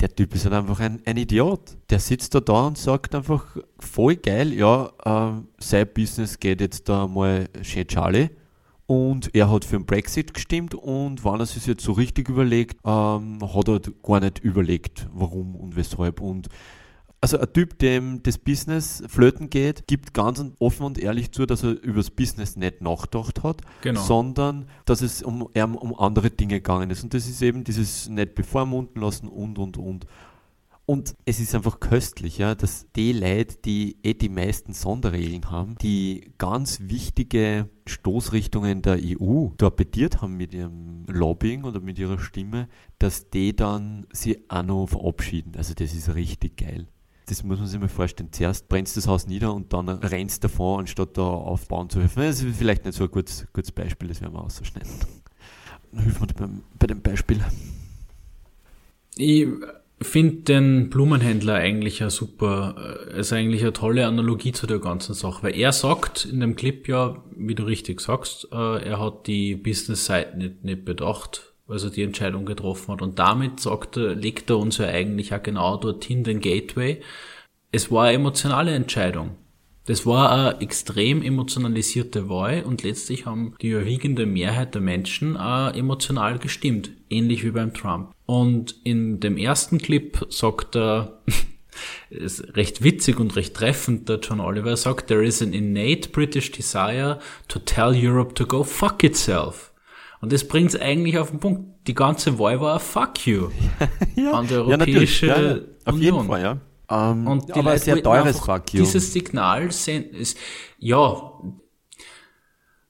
[0.00, 1.76] der Typ ist halt einfach ein, ein, Idiot.
[1.90, 6.88] Der sitzt da da und sagt einfach voll geil, ja, äh, sein Business geht jetzt
[6.88, 8.30] da mal schön Charlie.
[8.86, 12.76] Und er hat für den Brexit gestimmt und wenn er sich jetzt so richtig überlegt,
[12.84, 16.20] ähm, hat er gar nicht überlegt, warum und weshalb.
[16.20, 16.48] Und
[17.24, 21.62] also ein Typ, dem das Business flöten geht, gibt ganz offen und ehrlich zu, dass
[21.62, 24.02] er über das Business nicht nachgedacht hat, genau.
[24.02, 27.02] sondern dass es um, um, andere Dinge gegangen ist.
[27.02, 30.06] Und das ist eben dieses nicht bevormunden lassen und, und, und.
[30.84, 35.76] Und es ist einfach köstlich, ja, dass die Leute, die eh die meisten Sonderregeln haben,
[35.80, 42.68] die ganz wichtige Stoßrichtungen der EU torpediert haben mit ihrem Lobbying oder mit ihrer Stimme,
[42.98, 45.54] dass die dann sie auch noch verabschieden.
[45.56, 46.86] Also das ist richtig geil.
[47.26, 48.30] Das muss man sich mal vorstellen.
[48.32, 52.22] Zuerst brennst das Haus nieder und dann rennst davon, anstatt da aufbauen zu helfen.
[52.22, 54.90] Das ist vielleicht nicht so ein gutes, gutes Beispiel, das werden wir ausschneiden.
[55.96, 57.40] Hilf mir bei, bei dem Beispiel.
[59.16, 59.46] Ich
[60.02, 65.44] finde den Blumenhändler eigentlich ein super, ist eigentlich eine tolle Analogie zu der ganzen Sache,
[65.44, 69.54] weil er sagt in dem Clip ja, wie du richtig sagst, äh, er hat die
[69.54, 73.02] Business-Seite nicht, nicht bedacht als er die Entscheidung getroffen hat.
[73.02, 77.00] Und damit sagt er, legt er uns ja eigentlich auch genau dorthin den Gateway.
[77.72, 79.36] Es war eine emotionale Entscheidung.
[79.86, 85.74] Das war eine extrem emotionalisierte Wahl und letztlich haben die überwiegende Mehrheit der Menschen auch
[85.74, 88.12] emotional gestimmt, ähnlich wie beim Trump.
[88.24, 91.20] Und in dem ersten Clip sagt er,
[92.10, 96.50] ist recht witzig und recht treffend, der John Oliver sagt, there is an innate British
[96.50, 99.73] desire to tell Europe to go fuck itself.
[100.24, 101.86] Und das bringt es eigentlich auf den Punkt.
[101.86, 103.50] Die ganze Wahl war ein Fuck you
[104.16, 106.14] ja, an die Europäische ja, ja, auf Union.
[106.14, 106.52] jeden Fall, ja.
[106.88, 108.80] Um, ähm, und die aber Leute sehr teures Fuck you.
[108.80, 110.38] Dieses Signal senden, ist,
[110.78, 111.30] ja,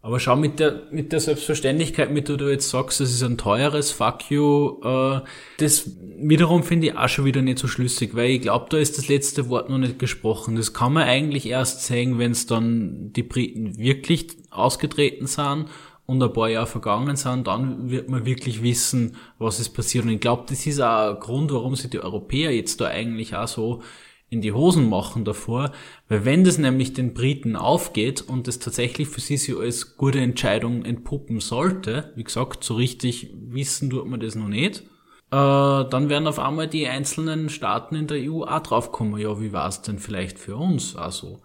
[0.00, 3.36] aber schau mit der, mit der Selbstverständlichkeit, mit der du jetzt sagst, das ist ein
[3.36, 5.20] teures Fuck you, äh,
[5.58, 8.96] das wiederum finde ich auch schon wieder nicht so schlüssig, weil ich glaube, da ist
[8.96, 10.54] das letzte Wort noch nicht gesprochen.
[10.54, 15.66] Das kann man eigentlich erst sehen, wenn es dann die Briten wirklich ausgetreten sind
[16.06, 20.04] und ein paar Jahre vergangen sind, dann wird man wirklich wissen, was ist passiert.
[20.04, 23.34] Und ich glaube, das ist auch ein Grund, warum sich die Europäer jetzt da eigentlich
[23.34, 23.82] auch so
[24.34, 25.70] in die Hosen machen davor,
[26.08, 30.20] weil wenn das nämlich den Briten aufgeht und das tatsächlich für sie so als gute
[30.20, 34.84] Entscheidung entpuppen sollte, wie gesagt, so richtig wissen tut man das noch nicht, äh,
[35.30, 39.68] dann werden auf einmal die einzelnen Staaten in der EU auch draufkommen, ja, wie war
[39.68, 41.40] es denn vielleicht für uns also?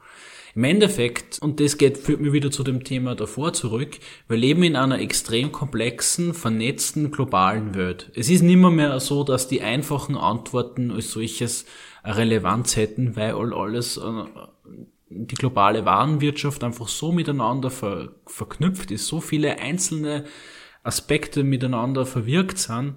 [0.60, 4.64] Im Endeffekt, und das geht, führt mir wieder zu dem Thema davor zurück, wir leben
[4.64, 8.12] in einer extrem komplexen, vernetzten, globalen Welt.
[8.14, 11.66] Es ist nimmer mehr so, dass die einfachen Antworten als solches
[12.04, 14.26] Relevanz hätten, weil all alles, äh,
[15.08, 20.26] die globale Warenwirtschaft einfach so miteinander ver, verknüpft ist, so viele einzelne
[20.84, 22.96] Aspekte miteinander verwirkt sind,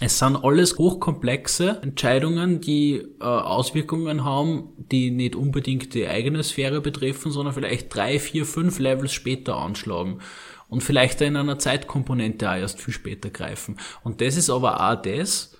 [0.00, 6.80] es sind alles hochkomplexe Entscheidungen, die äh, Auswirkungen haben, die nicht unbedingt die eigene Sphäre
[6.80, 10.20] betreffen, sondern vielleicht drei, vier, fünf Levels später anschlagen
[10.68, 13.76] und vielleicht in einer Zeitkomponente auch erst viel später greifen.
[14.02, 15.56] Und das ist aber auch das,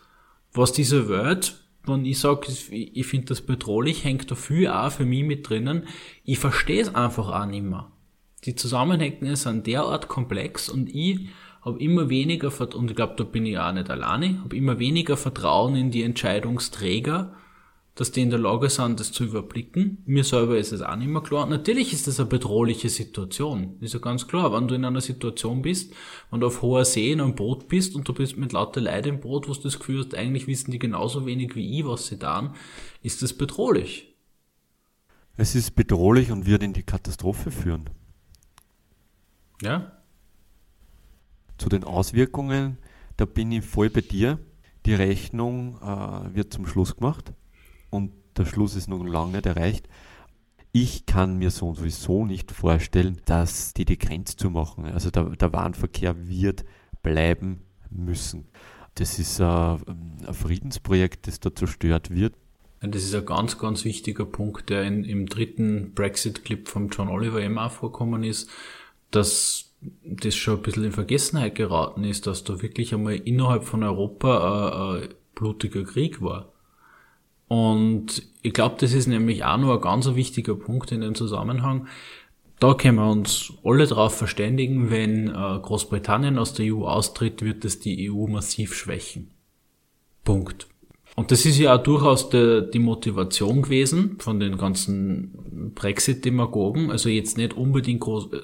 [0.52, 5.04] was diese Welt wenn ich sage, ich finde das bedrohlich, hängt da viel auch für
[5.04, 5.86] mich mit drinnen.
[6.24, 7.90] Ich verstehe es einfach auch nicht mehr.
[8.44, 11.28] Die Zusammenhänge sind derart komplex und ich
[11.62, 15.16] habe immer weniger, und ich glaube, da bin ich auch nicht alleine, habe immer weniger
[15.16, 17.34] Vertrauen in die Entscheidungsträger,
[17.94, 19.98] dass die in der Lage sind, das zu überblicken.
[20.06, 21.44] Mir selber ist es auch nicht mehr klar.
[21.46, 23.76] Natürlich ist das eine bedrohliche Situation.
[23.80, 24.54] Ist ja ganz klar.
[24.54, 25.92] Wenn du in einer Situation bist,
[26.30, 29.06] wenn du auf hoher See in einem Boot bist und du bist mit lauter Leid
[29.06, 32.06] im Boot, wo du das Gefühl hast, eigentlich wissen die genauso wenig wie ich, was
[32.06, 32.54] sie tun,
[33.02, 34.16] ist das bedrohlich.
[35.36, 37.90] Es ist bedrohlich und wird in die Katastrophe führen.
[39.60, 39.99] Ja.
[41.60, 42.78] Zu den Auswirkungen,
[43.18, 44.38] da bin ich voll bei dir.
[44.86, 47.34] Die Rechnung äh, wird zum Schluss gemacht
[47.90, 49.86] und der Schluss ist noch lange nicht erreicht.
[50.72, 54.86] Ich kann mir sowieso nicht vorstellen, dass die die Grenze zu machen.
[54.86, 56.64] Also der, der Warenverkehr wird
[57.02, 58.48] bleiben müssen.
[58.94, 59.82] Das ist ein,
[60.26, 62.36] ein Friedensprojekt, das da zerstört wird.
[62.80, 67.42] Das ist ein ganz, ganz wichtiger Punkt, der in, im dritten Brexit-Clip von John Oliver
[67.42, 68.48] eben auch vorkommen ist,
[69.10, 73.82] dass das schon ein bisschen in Vergessenheit geraten ist, dass da wirklich einmal innerhalb von
[73.82, 76.52] Europa ein, ein blutiger Krieg war.
[77.48, 81.88] Und ich glaube, das ist nämlich auch noch ein ganz wichtiger Punkt in dem Zusammenhang.
[82.60, 87.64] Da können wir uns alle darauf verständigen, wenn äh, Großbritannien aus der EU austritt, wird
[87.64, 89.30] es die EU massiv schwächen.
[90.24, 90.68] Punkt.
[91.16, 96.90] Und das ist ja auch durchaus de, die Motivation gewesen von den ganzen Brexit-Demagogen.
[96.90, 98.40] Also jetzt nicht unbedingt groß, äh,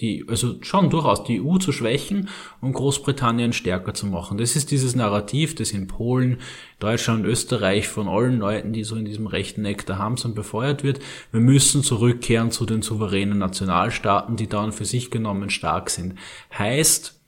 [0.00, 2.28] die, also schon durchaus die EU zu schwächen
[2.60, 4.38] und Großbritannien stärker zu machen.
[4.38, 6.38] Das ist dieses Narrativ, das in Polen,
[6.78, 11.00] Deutschland, Österreich von allen Leuten, die so in diesem rechten Eck der Hamson befeuert wird.
[11.30, 16.14] Wir müssen zurückkehren zu den souveränen Nationalstaaten, die dann für sich genommen stark sind.
[16.56, 17.20] Heißt,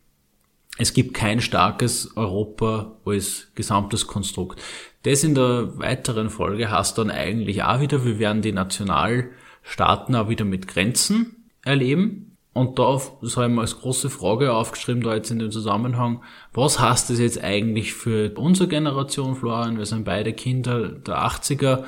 [0.77, 4.61] es gibt kein starkes Europa als gesamtes Konstrukt.
[5.05, 10.29] Das in der weiteren Folge heißt dann eigentlich auch wieder, wir werden die Nationalstaaten auch
[10.29, 12.34] wieder mit Grenzen erleben.
[12.55, 16.23] Und da das habe ich mal als große Frage aufgeschrieben, da jetzt in dem Zusammenhang,
[16.53, 19.77] was heißt das jetzt eigentlich für unsere Generation, Florian?
[19.77, 21.85] Wir sind beide Kinder der 80er.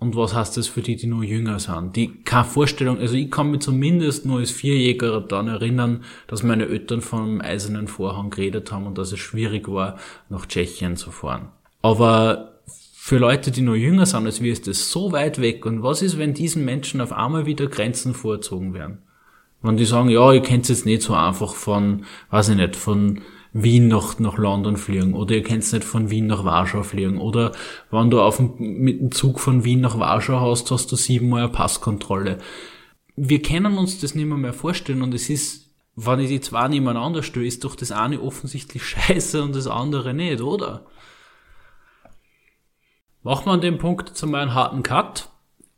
[0.00, 1.96] Und was heißt das für die, die nur jünger sind?
[1.96, 6.66] Die keine Vorstellung, also ich kann mich zumindest nur als Vierjäger dann erinnern, dass meine
[6.66, 9.98] Eltern vom eisernen Vorhang geredet haben und dass es schwierig war,
[10.28, 11.48] nach Tschechien zu fahren.
[11.82, 12.60] Aber
[12.94, 15.64] für Leute, die nur jünger sind als wir, ist das so weit weg.
[15.66, 18.98] Und was ist, wenn diesen Menschen auf einmal wieder Grenzen vorzogen werden?
[19.60, 23.22] Wenn die sagen, ja, ihr könnt jetzt nicht so einfach von, weiß ich nicht, von
[23.52, 27.52] Wien nach, nach London fliegen oder ihr könnt nicht von Wien nach Warschau fliegen oder
[27.90, 31.44] wenn du auf dem, mit dem Zug von Wien nach Warschau hast, hast du siebenmal
[31.44, 32.38] eine Passkontrolle.
[33.16, 36.68] Wir können uns das nicht mehr, mehr vorstellen und es ist, wenn ich die zwei
[36.68, 40.86] nebeneinander stelle, ist doch das eine offensichtlich scheiße und das andere nicht, oder?
[43.22, 45.30] Machen wir an dem Punkt jetzt einmal einen harten Cut.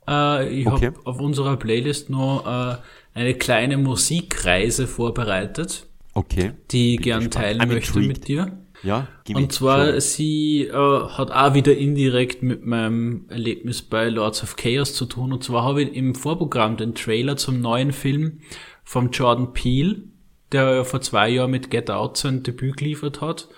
[0.07, 0.87] Äh, ich okay.
[0.87, 2.76] habe auf unserer Playlist noch äh,
[3.14, 5.86] eine kleine Musikreise vorbereitet.
[6.14, 6.52] Okay.
[6.70, 8.08] Die ich gern teilen möchte intrigued.
[8.08, 8.58] mit dir.
[8.82, 10.00] Ja, Und zwar, schon.
[10.00, 15.32] sie äh, hat auch wieder indirekt mit meinem Erlebnis bei Lords of Chaos zu tun.
[15.32, 18.40] Und zwar habe ich im Vorprogramm den Trailer zum neuen Film
[18.82, 20.04] von Jordan Peele,
[20.52, 23.48] der vor zwei Jahren mit Get Out sein Debüt geliefert hat.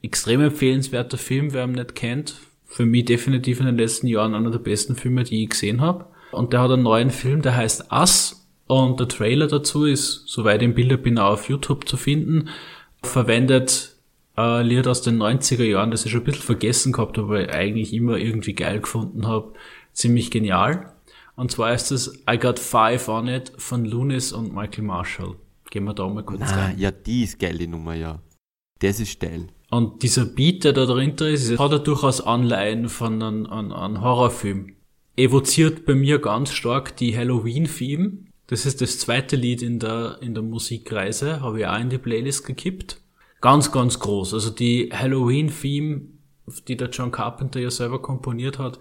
[0.00, 2.36] Extrem empfehlenswerter Film, wer ihn nicht kennt.
[2.64, 6.06] Für mich definitiv in den letzten Jahren einer der besten Filme, die ich gesehen habe.
[6.32, 10.60] Und der hat einen neuen Film, der heißt Us und der Trailer dazu ist, soweit
[10.60, 12.48] ich im Bilder bin, auch auf YouTube zu finden.
[13.02, 13.96] Verwendet
[14.36, 17.44] äh, Lied aus den 90er Jahren, das ich schon ein bisschen vergessen gehabt habe, weil
[17.44, 19.52] ich eigentlich immer irgendwie geil gefunden habe.
[19.92, 20.92] Ziemlich genial.
[21.36, 25.36] Und zwar ist es I Got Five on It von Lunis und Michael Marshall.
[25.70, 26.78] Gehen wir da mal kurz Na, rein.
[26.78, 28.20] Ja, die ist geil, die Nummer, ja.
[28.80, 29.48] Das ist steil.
[29.70, 34.00] Und dieser Beat, der da dahinter ist, hat er durchaus Anleihen von einem, einem, einem
[34.00, 34.76] Horrorfilm.
[35.16, 40.34] Evoziert bei mir ganz stark die Halloween-Theme das ist das zweite Lied in der, in
[40.34, 43.00] der Musikreise, habe ich auch in die Playlist gekippt.
[43.40, 44.34] Ganz, ganz groß.
[44.34, 46.02] Also die Halloween-Theme,
[46.68, 48.78] die der John Carpenter ja selber komponiert hat,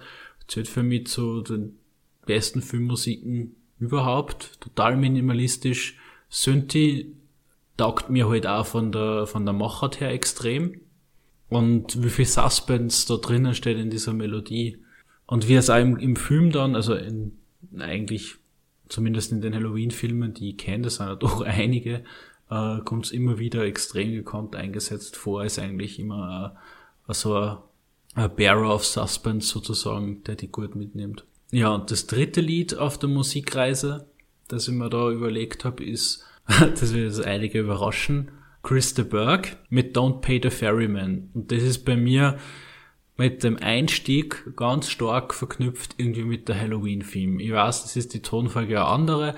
[0.47, 1.80] zählt für mich zu den
[2.26, 4.61] besten Filmmusiken überhaupt.
[4.61, 5.97] Total minimalistisch.
[6.30, 7.16] Synthi
[7.78, 10.80] taugt mir halt auch von der, von der Machart her extrem.
[11.49, 14.78] Und wie viel Suspense da drinnen steht in dieser Melodie.
[15.26, 17.38] Und wie es auch im, im Film dann, also in,
[17.80, 18.36] eigentlich
[18.90, 22.04] zumindest in den Halloween-Filmen, die ich kenne, das sind ja doch einige,
[22.50, 26.58] äh, kommt es immer wieder extrem gekonnt eingesetzt vor, ist eigentlich immer
[27.08, 27.58] äh, so ein,
[28.16, 31.26] ein Bearer of Suspense sozusagen, der die gut mitnimmt.
[31.52, 34.08] Ja, und das dritte Lied auf der Musikreise,
[34.48, 38.32] das ich mir da überlegt habe, ist, das wird jetzt einige überraschen,
[38.64, 41.30] Chris de Burgh mit Don't Pay the Ferryman.
[41.34, 42.40] Und das ist bei mir
[43.18, 47.41] mit dem Einstieg ganz stark verknüpft irgendwie mit der Halloween-Theme.
[47.41, 49.36] Ich weiß, das ist die Tonfolge eine andere,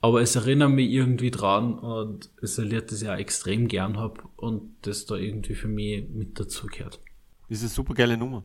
[0.00, 3.98] aber es erinnert mich irgendwie dran und es ein Lied, das ich auch extrem gern
[3.98, 7.00] hab und das da irgendwie für mich mit dazugehört.
[7.48, 8.44] Das ist eine super geile Nummer.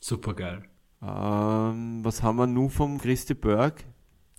[0.00, 0.64] Super geil.
[1.02, 3.84] Ähm, was haben wir nun vom Christi Berg?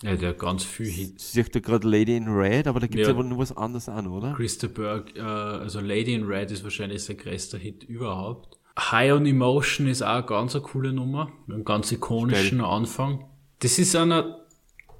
[0.04, 1.32] Ja, der hat ganz viel Hits.
[1.34, 3.14] Sieht da gerade Lady in Red, aber da gibt es Ja.
[3.14, 4.34] aber nur was anderes an, oder?
[4.34, 8.58] Christa Berg, äh, also Lady in Red ist wahrscheinlich sein größter Hit überhaupt.
[8.80, 11.32] High on Emotion ist auch eine ganz eine coole Nummer.
[11.46, 13.26] Mit einem ganz ikonischen Anfang.
[13.60, 14.40] Das ist einer,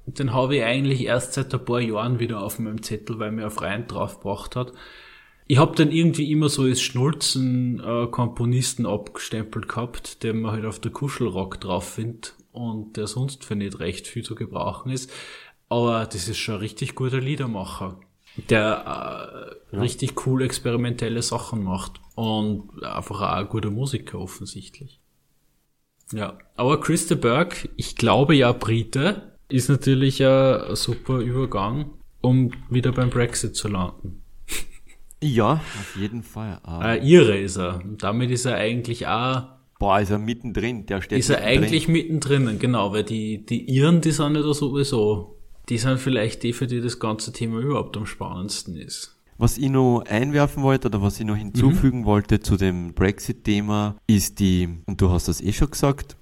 [0.06, 3.44] den habe ich eigentlich erst seit ein paar Jahren wieder auf meinem Zettel, weil mir
[3.44, 4.72] ein Freund draufgebracht hat.
[5.46, 10.64] Ich habe den irgendwie immer so als Schnulzen äh, Komponisten abgestempelt gehabt, den man halt
[10.64, 15.10] auf der Kuschelrock drauf findet und der sonst für nicht recht viel zu gebrauchen ist.
[15.68, 17.98] Aber das ist schon ein richtig guter Liedermacher,
[18.50, 25.00] der äh, richtig cool experimentelle Sachen macht und einfach auch ein guter Musiker offensichtlich.
[26.12, 31.90] Ja, aber Christa Berg, ich glaube ja Brite, ist natürlich ein, super Übergang,
[32.20, 34.22] um wieder beim Brexit zu landen.
[35.22, 36.60] Ja, auf jeden Fall.
[36.66, 37.80] Äh, Äh, Ihre ist er.
[37.82, 39.44] Und damit ist er eigentlich auch,
[39.78, 41.64] boah, ist er mittendrin, der steht ist er mittendrin.
[41.64, 45.38] eigentlich mittendrin, genau, weil die, die Iren, die sind ja da sowieso,
[45.68, 49.16] die sind vielleicht die, für die das ganze Thema überhaupt am spannendsten ist.
[49.38, 52.04] Was ich noch einwerfen wollte oder was ich noch hinzufügen Mhm.
[52.04, 56.16] wollte zu dem Brexit-Thema ist die, und du hast das eh schon gesagt,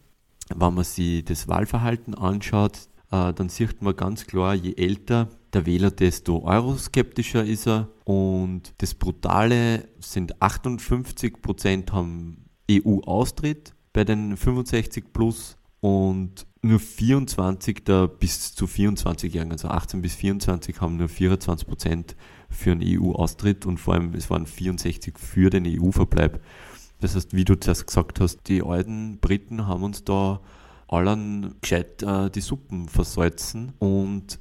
[0.55, 5.67] wenn man sich das Wahlverhalten anschaut, äh, dann sieht man ganz klar, je älter der
[5.67, 7.89] Wähler, desto euroskeptischer ist er.
[8.05, 17.85] Und das Brutale sind 58 Prozent haben EU-Austritt bei den 65 plus und nur 24
[17.85, 22.17] der bis zu 24-Jährigen, also 18 bis 24 haben nur 24 Prozent
[22.51, 26.41] für einen EU-Austritt und vor allem es waren 64 für den EU-Verbleib.
[27.01, 30.41] Das heißt, wie du zuerst gesagt hast, die alten Briten haben uns da
[30.87, 34.39] allen gescheit äh, die Suppen versalzen und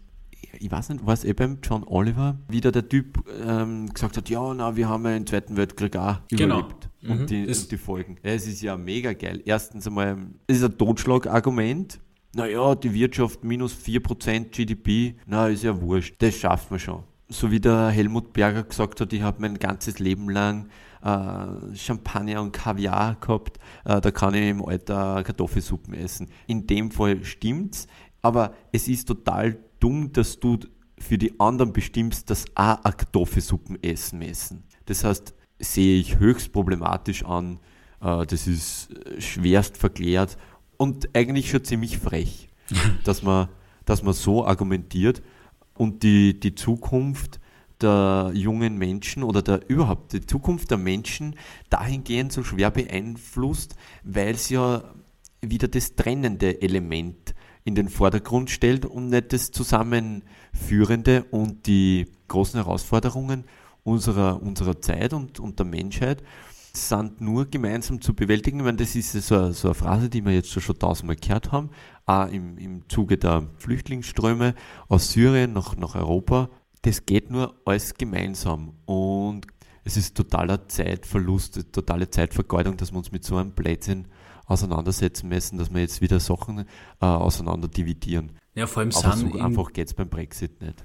[0.58, 4.30] ich weiß nicht, war es eh beim John Oliver, wieder der Typ ähm, gesagt hat,
[4.30, 6.60] ja, na, wir haben ja den Zweiten Weltkrieg auch Genau.
[6.60, 6.90] überlebt.
[7.02, 7.12] Mhm.
[7.12, 8.18] Und, die, und die Folgen.
[8.24, 9.42] Ja, es ist ja mega geil.
[9.46, 12.00] Erstens einmal, es ist ein Totschlagargument.
[12.36, 16.16] Naja, die Wirtschaft minus 4% GDP, na, ist ja wurscht.
[16.20, 17.04] Das schafft man schon.
[17.28, 20.68] So wie der Helmut Berger gesagt hat, ich habe mein ganzes Leben lang
[21.04, 26.28] äh, Champagner und Kaviar gehabt, äh, da kann ich im Alter Kartoffelsuppen essen.
[26.48, 27.88] In dem Fall stimmt's,
[28.22, 30.58] aber es ist total dumm, dass du
[30.98, 34.64] für die anderen bestimmst, dass auch ein Kartoffelsuppen essen müssen.
[34.86, 37.60] Das heißt, sehe ich höchst problematisch an,
[38.02, 40.38] äh, das ist äh, schwerst verklärt
[40.78, 42.50] und eigentlich schon ziemlich frech,
[43.04, 43.50] dass man,
[43.86, 45.22] dass man so argumentiert
[45.76, 47.40] und die, die Zukunft
[47.82, 51.36] der jungen Menschen oder der überhaupt die Zukunft der Menschen
[51.70, 54.84] dahingehend so schwer beeinflusst, weil es ja
[55.42, 57.29] wieder das trennende Element
[57.70, 63.46] in den Vordergrund stellt und nicht das Zusammenführende und die großen Herausforderungen
[63.84, 66.24] unserer, unserer Zeit und, und der Menschheit
[66.74, 68.60] sind nur gemeinsam zu bewältigen.
[68.60, 71.52] Ich meine, das ist so, eine- so eine Phrase, die wir jetzt schon, tausendmal gehört
[71.52, 71.70] haben,
[72.06, 74.56] auch im, im Zuge der Flüchtlingsströme
[74.88, 76.50] aus Syrien nach, nach Europa.
[76.82, 79.46] Das geht nur alles gemeinsam und
[79.84, 84.06] es ist totaler Zeitverlust, totale Zeitvergeudung, dass wir uns mit so einem Blödsinn
[84.50, 88.32] auseinandersetzen müssen, dass wir jetzt wieder Sachen äh, auseinander dividieren.
[88.56, 90.84] Ja, vor allem Aber so in, einfach geht's beim Brexit nicht.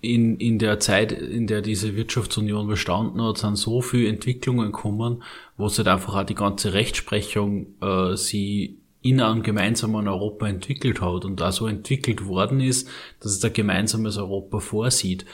[0.00, 5.22] in, in der Zeit, in der diese Wirtschaftsunion bestanden hat, sind so viele Entwicklungen gekommen,
[5.56, 11.02] wo es halt einfach auch die ganze Rechtsprechung äh, sie in einem gemeinsamen Europa entwickelt
[11.02, 12.88] hat und da so entwickelt worden ist,
[13.20, 15.26] dass es ein gemeinsames Europa vorsieht.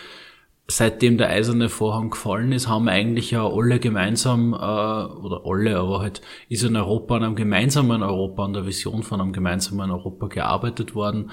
[0.70, 5.98] Seitdem der eiserne Vorhang gefallen ist, haben eigentlich ja alle gemeinsam, äh, oder alle, aber
[5.98, 10.28] halt ist in Europa an einem gemeinsamen Europa, an der Vision von einem gemeinsamen Europa
[10.28, 11.32] gearbeitet worden.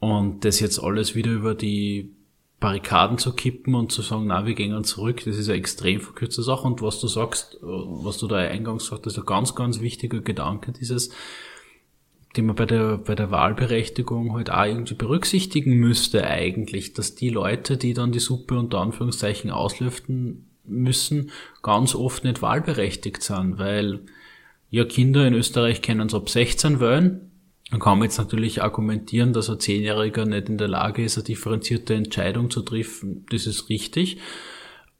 [0.00, 2.16] Und das jetzt alles wieder über die
[2.60, 6.42] Barrikaden zu kippen und zu sagen, na, wir gehen zurück, das ist eine extrem verkürzte
[6.42, 6.66] Sache.
[6.66, 10.20] Und was du sagst, äh, was du da eingangs sagst, ist ein ganz, ganz wichtiger
[10.20, 11.10] Gedanke, dieses,
[12.36, 17.28] den man bei der, bei der Wahlberechtigung halt auch irgendwie berücksichtigen müsste eigentlich, dass die
[17.28, 21.30] Leute, die dann die Suppe unter Anführungszeichen auslüften müssen,
[21.62, 24.00] ganz oft nicht wahlberechtigt sind, weil
[24.70, 27.30] ja Kinder in Österreich können es ab 16 wählen.
[27.70, 31.24] Dann kann man jetzt natürlich argumentieren, dass ein Zehnjähriger nicht in der Lage ist, eine
[31.24, 33.26] differenzierte Entscheidung zu treffen.
[33.30, 34.18] Das ist richtig.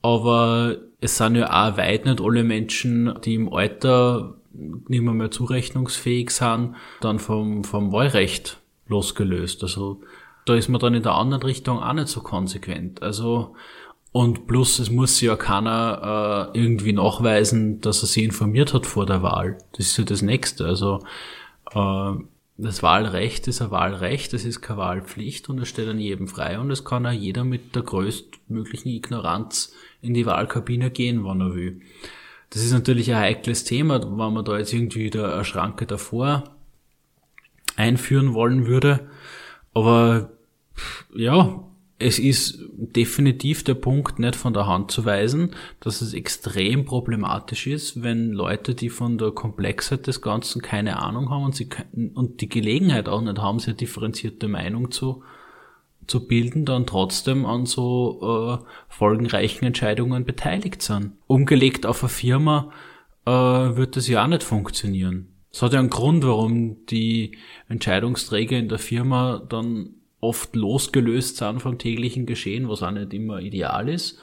[0.01, 5.30] Aber es sind ja auch weit nicht alle Menschen, die im Alter nicht mehr, mehr
[5.30, 9.62] zurechnungsfähig sind, dann vom, vom Wahlrecht losgelöst.
[9.62, 10.00] Also
[10.44, 13.03] da ist man dann in der anderen Richtung auch nicht so konsequent.
[13.03, 13.55] Also
[14.12, 19.07] Und plus, es muss ja keiner äh, irgendwie nachweisen, dass er sie informiert hat vor
[19.07, 19.57] der Wahl.
[19.72, 20.66] Das ist ja das Nächste.
[20.66, 21.03] Also
[21.72, 22.12] äh,
[22.59, 26.59] das Wahlrecht ist ein Wahlrecht, es ist keine Wahlpflicht und es steht an jedem frei
[26.59, 29.72] und es kann auch jeder mit der größtmöglichen Ignoranz
[30.03, 31.80] in die Wahlkabine gehen, wann er will.
[32.53, 36.44] Das ist natürlich ein heikles Thema, wenn man da jetzt irgendwie wieder eine Schranke davor
[37.76, 39.09] einführen wollen würde.
[39.72, 40.32] Aber
[41.14, 41.64] ja,
[41.98, 47.66] es ist definitiv der Punkt nicht von der Hand zu weisen, dass es extrem problematisch
[47.66, 51.70] ist, wenn Leute, die von der Komplexheit des Ganzen keine Ahnung haben und sie
[52.12, 55.22] und die Gelegenheit auch nicht haben, sehr differenzierte Meinung zu,
[56.12, 61.12] zu bilden, dann trotzdem an so äh, folgenreichen Entscheidungen beteiligt sind.
[61.26, 62.70] Umgelegt auf eine Firma
[63.24, 65.28] äh, wird das ja auch nicht funktionieren.
[65.50, 67.38] Es hat ja einen Grund, warum die
[67.68, 73.40] Entscheidungsträger in der Firma dann oft losgelöst sind vom täglichen Geschehen, was auch nicht immer
[73.40, 74.18] ideal ist.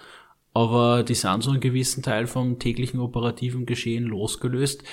[0.54, 4.84] Aber die sind so einen gewissen Teil vom täglichen operativen Geschehen losgelöst,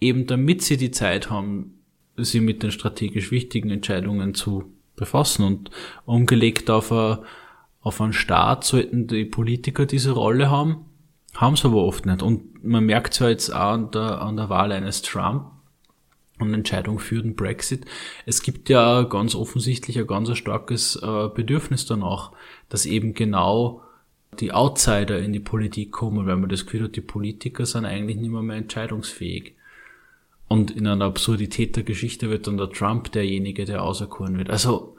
[0.00, 1.78] eben damit sie die Zeit haben,
[2.18, 4.64] sie mit den strategisch wichtigen Entscheidungen zu
[4.96, 5.44] befassen.
[5.44, 5.70] Und
[6.04, 7.22] umgelegt auf, a,
[7.80, 10.86] auf einen Staat sollten die Politiker diese Rolle haben,
[11.34, 12.22] haben sie aber oft nicht.
[12.22, 15.52] Und man merkt es ja jetzt auch an der, an der Wahl eines Trump,
[16.42, 17.86] und Entscheidung für den Brexit.
[18.26, 22.32] Es gibt ja ganz offensichtlich ein ganz starkes äh, Bedürfnis danach,
[22.68, 23.82] dass eben genau
[24.40, 28.16] die Outsider in die Politik kommen, weil man das Gefühl hat, die Politiker sind eigentlich
[28.16, 29.54] nicht mehr, mehr entscheidungsfähig.
[30.52, 34.50] Und in einer Absurdität der Geschichte wird dann der Trump derjenige, der auserkoren wird.
[34.50, 34.98] Also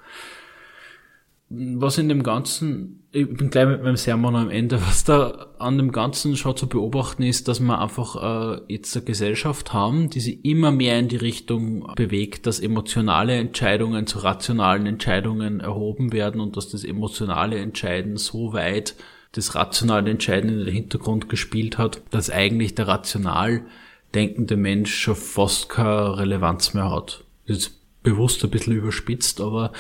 [1.48, 5.78] was in dem Ganzen, ich bin gleich mit meinem Sermon am Ende, was da an
[5.78, 8.16] dem Ganzen schon zu beobachten ist, dass wir einfach
[8.58, 13.36] äh, jetzt eine Gesellschaft haben, die sich immer mehr in die Richtung bewegt, dass emotionale
[13.36, 18.96] Entscheidungen zu rationalen Entscheidungen erhoben werden und dass das emotionale Entscheiden so weit
[19.34, 23.68] das rationale Entscheiden in den Hintergrund gespielt hat, dass eigentlich der rational
[24.16, 27.24] denkende Mensch schon fast keine Relevanz mehr hat.
[27.48, 29.72] Das ist bewusst ein bisschen überspitzt, aber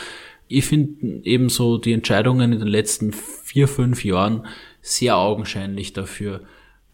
[0.47, 4.45] ich finde ebenso die Entscheidungen in den letzten vier, fünf Jahren
[4.81, 6.41] sehr augenscheinlich dafür,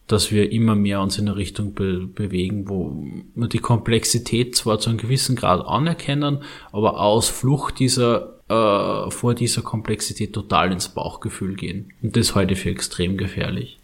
[0.07, 4.79] dass wir immer mehr uns in eine Richtung be bewegen, wo wir die Komplexität zwar
[4.79, 10.89] zu einem gewissen Grad anerkennen, aber aus Flucht dieser äh, vor dieser Komplexität total ins
[10.89, 11.93] Bauchgefühl gehen.
[12.01, 13.78] Und das halte ich für extrem gefährlich.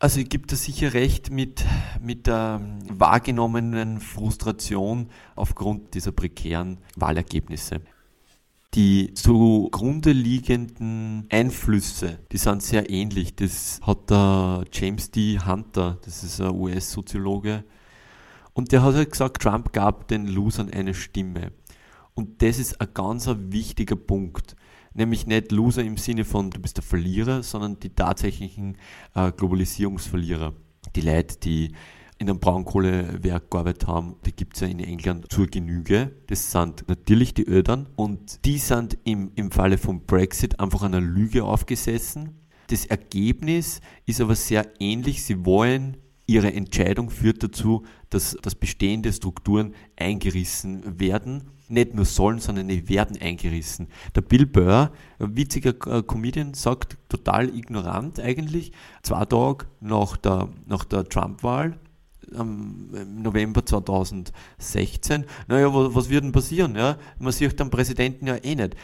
[0.00, 1.64] Also gebe da sicher recht mit,
[2.00, 7.80] mit der wahrgenommenen Frustration aufgrund dieser prekären Wahlergebnisse.
[8.74, 13.34] Die zugrunde liegenden Einflüsse, die sind sehr ähnlich.
[13.34, 15.40] Das hat der James D.
[15.40, 17.64] Hunter, das ist ein US-Soziologe,
[18.52, 21.52] und der hat halt gesagt, Trump gab den Losern eine Stimme.
[22.14, 24.54] Und das ist ein ganz wichtiger Punkt.
[24.94, 28.76] Nämlich nicht Loser im Sinne von, du bist der Verlierer, sondern die tatsächlichen
[29.14, 30.54] äh, Globalisierungsverlierer.
[30.96, 31.72] Die Leute, die
[32.18, 36.16] in einem Braunkohlewerk gearbeitet haben, die gibt es ja in England zur Genüge.
[36.26, 41.00] Das sind natürlich die Ödern und die sind im, im Falle vom Brexit einfach einer
[41.00, 42.40] Lüge aufgesessen.
[42.68, 45.22] Das Ergebnis ist aber sehr ähnlich.
[45.22, 51.50] Sie wollen, ihre Entscheidung führt dazu, dass, dass bestehende Strukturen eingerissen werden.
[51.68, 53.88] Nicht nur sollen, sondern die werden eingerissen.
[54.14, 60.48] Der Bill Burr, ein witziger äh, Comedian, sagt total ignorant eigentlich, zwei Tage nach der,
[60.66, 61.78] nach der Trump-Wahl,
[62.32, 65.24] im November 2016.
[65.46, 66.74] Naja, was wird denn passieren?
[66.76, 66.96] Ja?
[67.18, 68.76] Man sieht den Präsidenten ja eh nicht.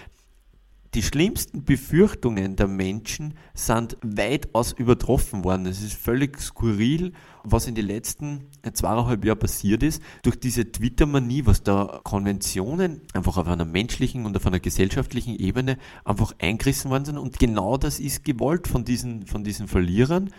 [0.95, 5.67] Die schlimmsten Befürchtungen der Menschen sind weitaus übertroffen worden.
[5.67, 10.01] Es ist völlig skurril, was in den letzten zweieinhalb Jahren passiert ist.
[10.23, 15.79] Durch diese Twitter-Manie, was da Konventionen einfach auf einer menschlichen und auf einer gesellschaftlichen Ebene
[16.05, 17.19] einfach eingerissen worden sind.
[17.19, 20.31] Und genau das ist gewollt von diesen, von diesen Verlierern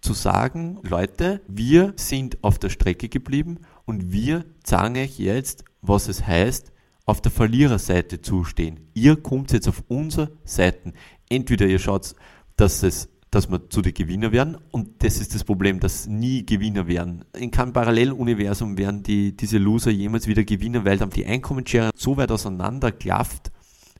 [0.00, 6.06] zu sagen, Leute, wir sind auf der Strecke geblieben und wir zeigen euch jetzt, was
[6.06, 6.73] es heißt,
[7.06, 8.88] auf der Verliererseite zu stehen.
[8.94, 10.94] Ihr kommt jetzt auf unsere Seiten.
[11.28, 12.14] Entweder ihr schaut,
[12.56, 16.46] dass es dass wir zu den Gewinner werden und das ist das Problem, dass nie
[16.46, 17.24] Gewinner werden.
[17.36, 22.16] In keinem Paralleluniversum werden die, diese Loser jemals wieder Gewinner, weil dann die Einkommensschere so
[22.16, 23.50] weit auseinander klafft,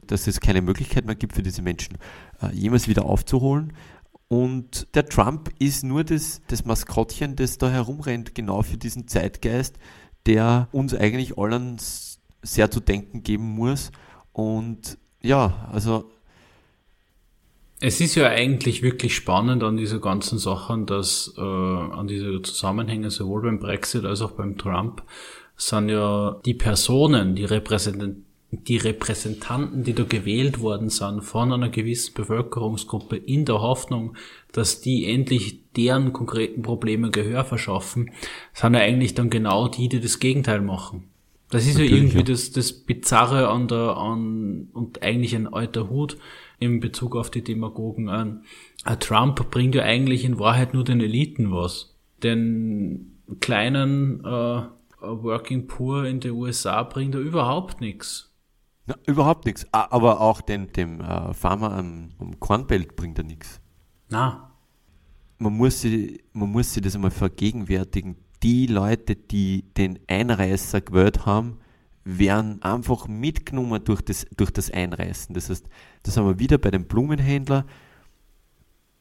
[0.06, 1.98] dass es keine Möglichkeit mehr gibt für diese Menschen,
[2.42, 3.72] äh, jemals wieder aufzuholen.
[4.28, 9.78] Und der Trump ist nur das, das Maskottchen, das da herumrennt, genau für diesen Zeitgeist,
[10.26, 11.78] der uns eigentlich allen
[12.44, 13.90] sehr zu denken geben muss.
[14.32, 16.10] Und ja, also.
[17.80, 23.10] Es ist ja eigentlich wirklich spannend an dieser ganzen Sachen, dass äh, an diese Zusammenhänge
[23.10, 25.02] sowohl beim Brexit als auch beim Trump
[25.56, 28.24] sind ja die Personen, die repräsentieren
[28.62, 34.16] die Repräsentanten, die da gewählt worden sind von einer gewissen Bevölkerungsgruppe in der Hoffnung,
[34.52, 38.12] dass die endlich deren konkreten Probleme Gehör verschaffen,
[38.52, 41.10] sind ja eigentlich dann genau die, die das Gegenteil machen.
[41.54, 42.22] Das ist Natürlich, ja irgendwie ja.
[42.24, 46.18] Das, das Bizarre an der, an, und eigentlich ein alter Hut
[46.58, 48.42] in Bezug auf die Demagogen an.
[48.98, 51.96] Trump bringt ja eigentlich in Wahrheit nur den Eliten was.
[52.24, 54.62] Den kleinen äh,
[55.00, 58.34] Working Poor in den USA bringt er überhaupt nichts.
[58.86, 59.64] Na, überhaupt nichts.
[59.70, 63.60] Aber auch den, dem äh, Farmer am, am Kornbelt bringt er nichts.
[64.08, 64.50] Na.
[65.38, 68.16] Man muss, sich, man muss sich das einmal vergegenwärtigen.
[68.44, 71.58] Die Leute, die den Einreißer gewählt haben,
[72.04, 75.34] werden einfach mitgenommen durch das, durch das Einreißen.
[75.34, 75.66] Das heißt,
[76.02, 77.64] das haben wir wieder bei den Blumenhändler.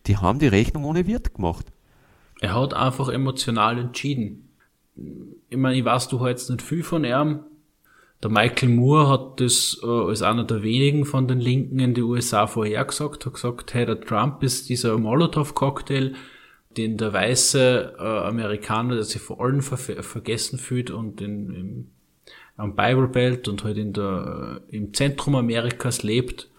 [0.07, 1.65] Die haben die Rechnung ohne Wirt gemacht.
[2.39, 4.49] Er hat einfach emotional entschieden.
[5.49, 7.41] Ich meine, ich weiß, du hältst nicht viel von ihm,
[8.23, 12.03] der Michael Moore hat das äh, als einer der wenigen von den Linken in die
[12.03, 16.13] USA vorhergesagt, hat gesagt, hey, der Trump ist dieser Molotow-Cocktail,
[16.77, 21.87] den der weiße äh, Amerikaner, der sich vor allem ver vergessen fühlt und in, im,
[22.57, 26.49] am Bible Belt und halt in der, äh, im Zentrum Amerikas lebt.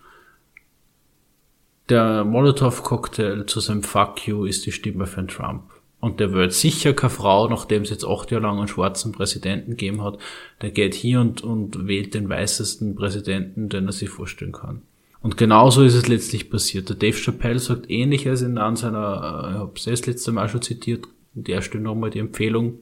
[1.89, 5.65] Der Molotow-Cocktail zu seinem Fuck you ist die Stimme von Trump.
[6.01, 9.71] Und der wird sicher keine Frau, nachdem es jetzt acht Jahre lang einen schwarzen Präsidenten
[9.71, 10.19] gegeben hat,
[10.61, 14.83] der geht hier und, und wählt den weißesten Präsidenten, den er sich vorstellen kann.
[15.25, 16.91] Und genauso ist es letztlich passiert.
[16.91, 18.99] Der Dave Chappelle sagt ähnliches in an seiner,
[19.47, 22.81] äh, ich habe es das letzte Mal schon zitiert, der stellt nochmal die Empfehlung,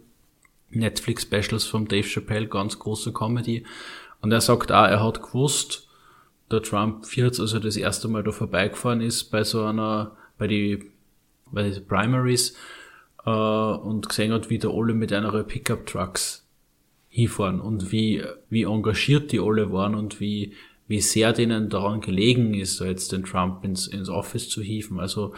[0.70, 3.64] Netflix Specials vom Dave Chappelle, ganz große Comedy.
[4.22, 5.86] Und er sagt auch, er hat gewusst,
[6.50, 10.82] der Trump 40, also das erste Mal da vorbeigefahren ist bei so einer, bei die,
[11.52, 12.56] bei die Primaries,
[13.24, 16.44] äh, und gesehen hat, wie da alle mit einer Pickup-Trucks
[17.08, 20.54] hinfahren und wie, wie engagiert die alle waren und wie,
[20.92, 25.00] wie sehr denen daran gelegen ist, jetzt den Trump ins, ins Office zu hieven.
[25.00, 25.32] Also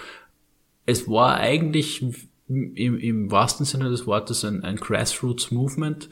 [0.84, 2.04] es war eigentlich
[2.48, 6.08] im, im wahrsten Sinne des Wortes ein, ein Grassroots-Movement,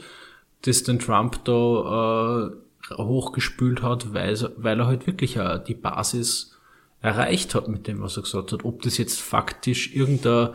[0.63, 6.57] das den Trump da äh, hochgespült hat, weil, weil er halt wirklich äh, die Basis
[7.01, 8.65] erreicht hat mit dem, was er gesagt hat.
[8.65, 10.51] Ob das jetzt faktisch irgendein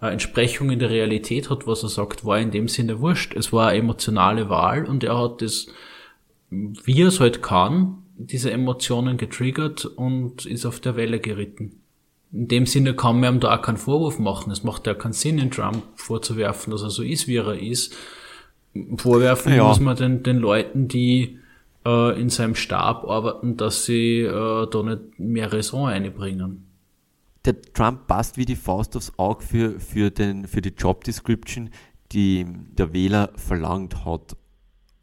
[0.00, 3.36] Entsprechung in der Realität hat, was er sagt, war in dem Sinne wurscht.
[3.36, 5.66] Es war eine emotionale Wahl und er hat das,
[6.48, 11.80] wie er es halt kann, diese Emotionen getriggert und ist auf der Welle geritten.
[12.32, 14.50] In dem Sinne kann man ihm da auch keinen Vorwurf machen.
[14.50, 17.94] Es macht ja keinen Sinn, in Trump vorzuwerfen, dass er so ist, wie er ist.
[18.96, 19.68] Vorwerfen ja.
[19.68, 21.38] muss man den, den Leuten, die
[21.84, 26.72] äh, in seinem Stab arbeiten, dass sie äh, da nicht mehr Raison einbringen
[27.44, 31.70] der Trump passt wie die Faust aufs Auge für, für, den, für die Job Description,
[32.12, 34.36] die der Wähler verlangt hat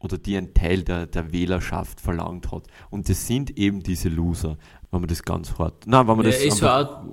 [0.00, 2.64] oder die ein Teil der, der Wählerschaft verlangt hat.
[2.90, 4.58] Und das sind eben diese Loser,
[4.90, 5.86] wenn man das ganz hart.
[5.86, 6.42] Nein, wenn man das.
[6.42, 7.06] Es war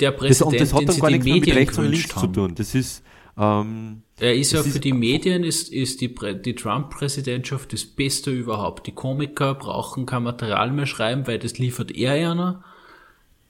[0.00, 2.34] der Präsident, das, und das hat dann gar nichts mit rechts und links haben.
[2.34, 2.54] zu tun.
[2.54, 3.02] Das ist.
[3.38, 8.30] Ähm, er ist ja für ist die Medien ist, ist die, die Trump-Präsidentschaft das Beste
[8.30, 8.86] überhaupt.
[8.86, 12.64] Die Komiker brauchen kein Material mehr schreiben, weil das liefert er einer.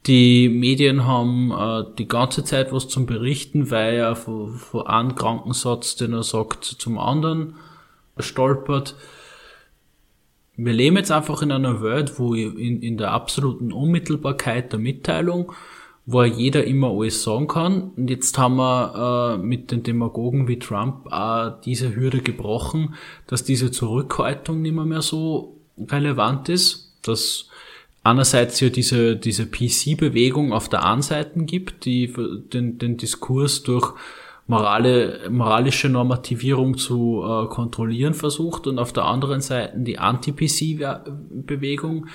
[0.07, 5.15] Die Medien haben äh, die ganze Zeit was zum Berichten, weil er von, von einem
[5.15, 7.55] Krankensatz, den er sagt, zum anderen
[8.19, 8.97] stolpert.
[10.57, 15.53] Wir leben jetzt einfach in einer Welt, wo in, in der absoluten Unmittelbarkeit der Mitteilung,
[16.07, 17.91] wo jeder immer alles sagen kann.
[17.97, 22.95] Und jetzt haben wir äh, mit den Demagogen wie Trump auch diese Hürde gebrochen,
[23.27, 27.51] dass diese Zurückhaltung nicht mehr, mehr so relevant ist, dass
[28.03, 32.15] einerseits ja diese, diese PC-Bewegung auf der einen Seite gibt, die
[32.53, 33.93] den, den Diskurs durch
[34.47, 42.07] morale, moralische Normativierung zu äh, kontrollieren versucht und auf der anderen Seite die Anti-PC-Bewegung,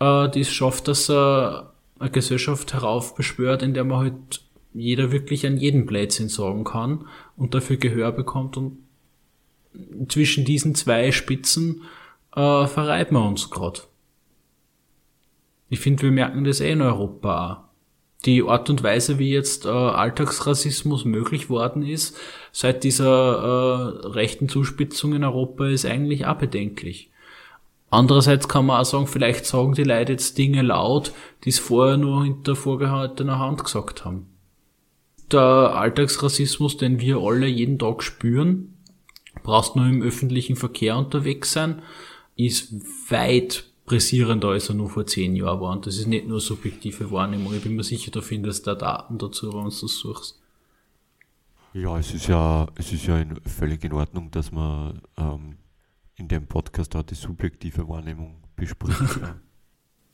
[0.00, 4.42] äh, die es schafft, dass er eine Gesellschaft heraufbeschwört, in der man halt
[4.74, 7.06] jeder wirklich an jeden Blödsinn sagen kann
[7.36, 8.78] und dafür Gehör bekommt und
[10.08, 11.82] zwischen diesen zwei Spitzen
[12.34, 13.80] äh, verreiben wir uns gerade.
[15.68, 17.70] Ich finde, wir merken das eh in Europa.
[18.24, 22.16] Die Art und Weise, wie jetzt äh, Alltagsrassismus möglich worden ist,
[22.52, 23.06] seit dieser
[24.04, 27.10] äh, rechten Zuspitzung in Europa, ist eigentlich auch bedenklich.
[27.90, 31.12] Andererseits kann man auch sagen, vielleicht sagen die Leute jetzt Dinge laut,
[31.44, 34.28] die es vorher nur hinter vorgehaltener Hand gesagt haben.
[35.30, 38.78] Der Alltagsrassismus, den wir alle jeden Tag spüren,
[39.42, 41.82] brauchst nur im öffentlichen Verkehr unterwegs sein,
[42.36, 42.72] ist
[43.10, 45.72] weit präsierender, als er nur vor zehn Jahren war.
[45.72, 47.54] Und das ist nicht nur subjektive Wahrnehmung.
[47.54, 50.40] Ich bin mir sicher, du findest da Daten dazu, wenn du das suchst.
[51.74, 55.56] Ja, es ist ja, es ist ja in, völlig in Ordnung, dass man ähm,
[56.16, 59.20] in dem Podcast auch die subjektive Wahrnehmung bespricht.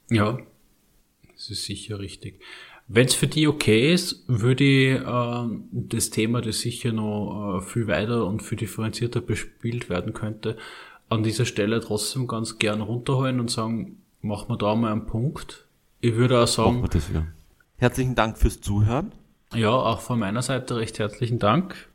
[0.09, 0.39] ja,
[1.35, 2.41] das ist sicher richtig.
[2.87, 7.61] Wenn es für die okay ist, würde ich äh, das Thema, das sicher noch äh,
[7.61, 10.57] viel weiter und viel differenzierter bespielt werden könnte,
[11.09, 15.67] an dieser Stelle trotzdem ganz gern runterholen und sagen, machen wir da mal einen Punkt.
[16.01, 16.85] Ich würde auch sagen.
[17.77, 19.13] Herzlichen Dank fürs Zuhören.
[19.55, 21.88] Ja, auch von meiner Seite recht herzlichen Dank.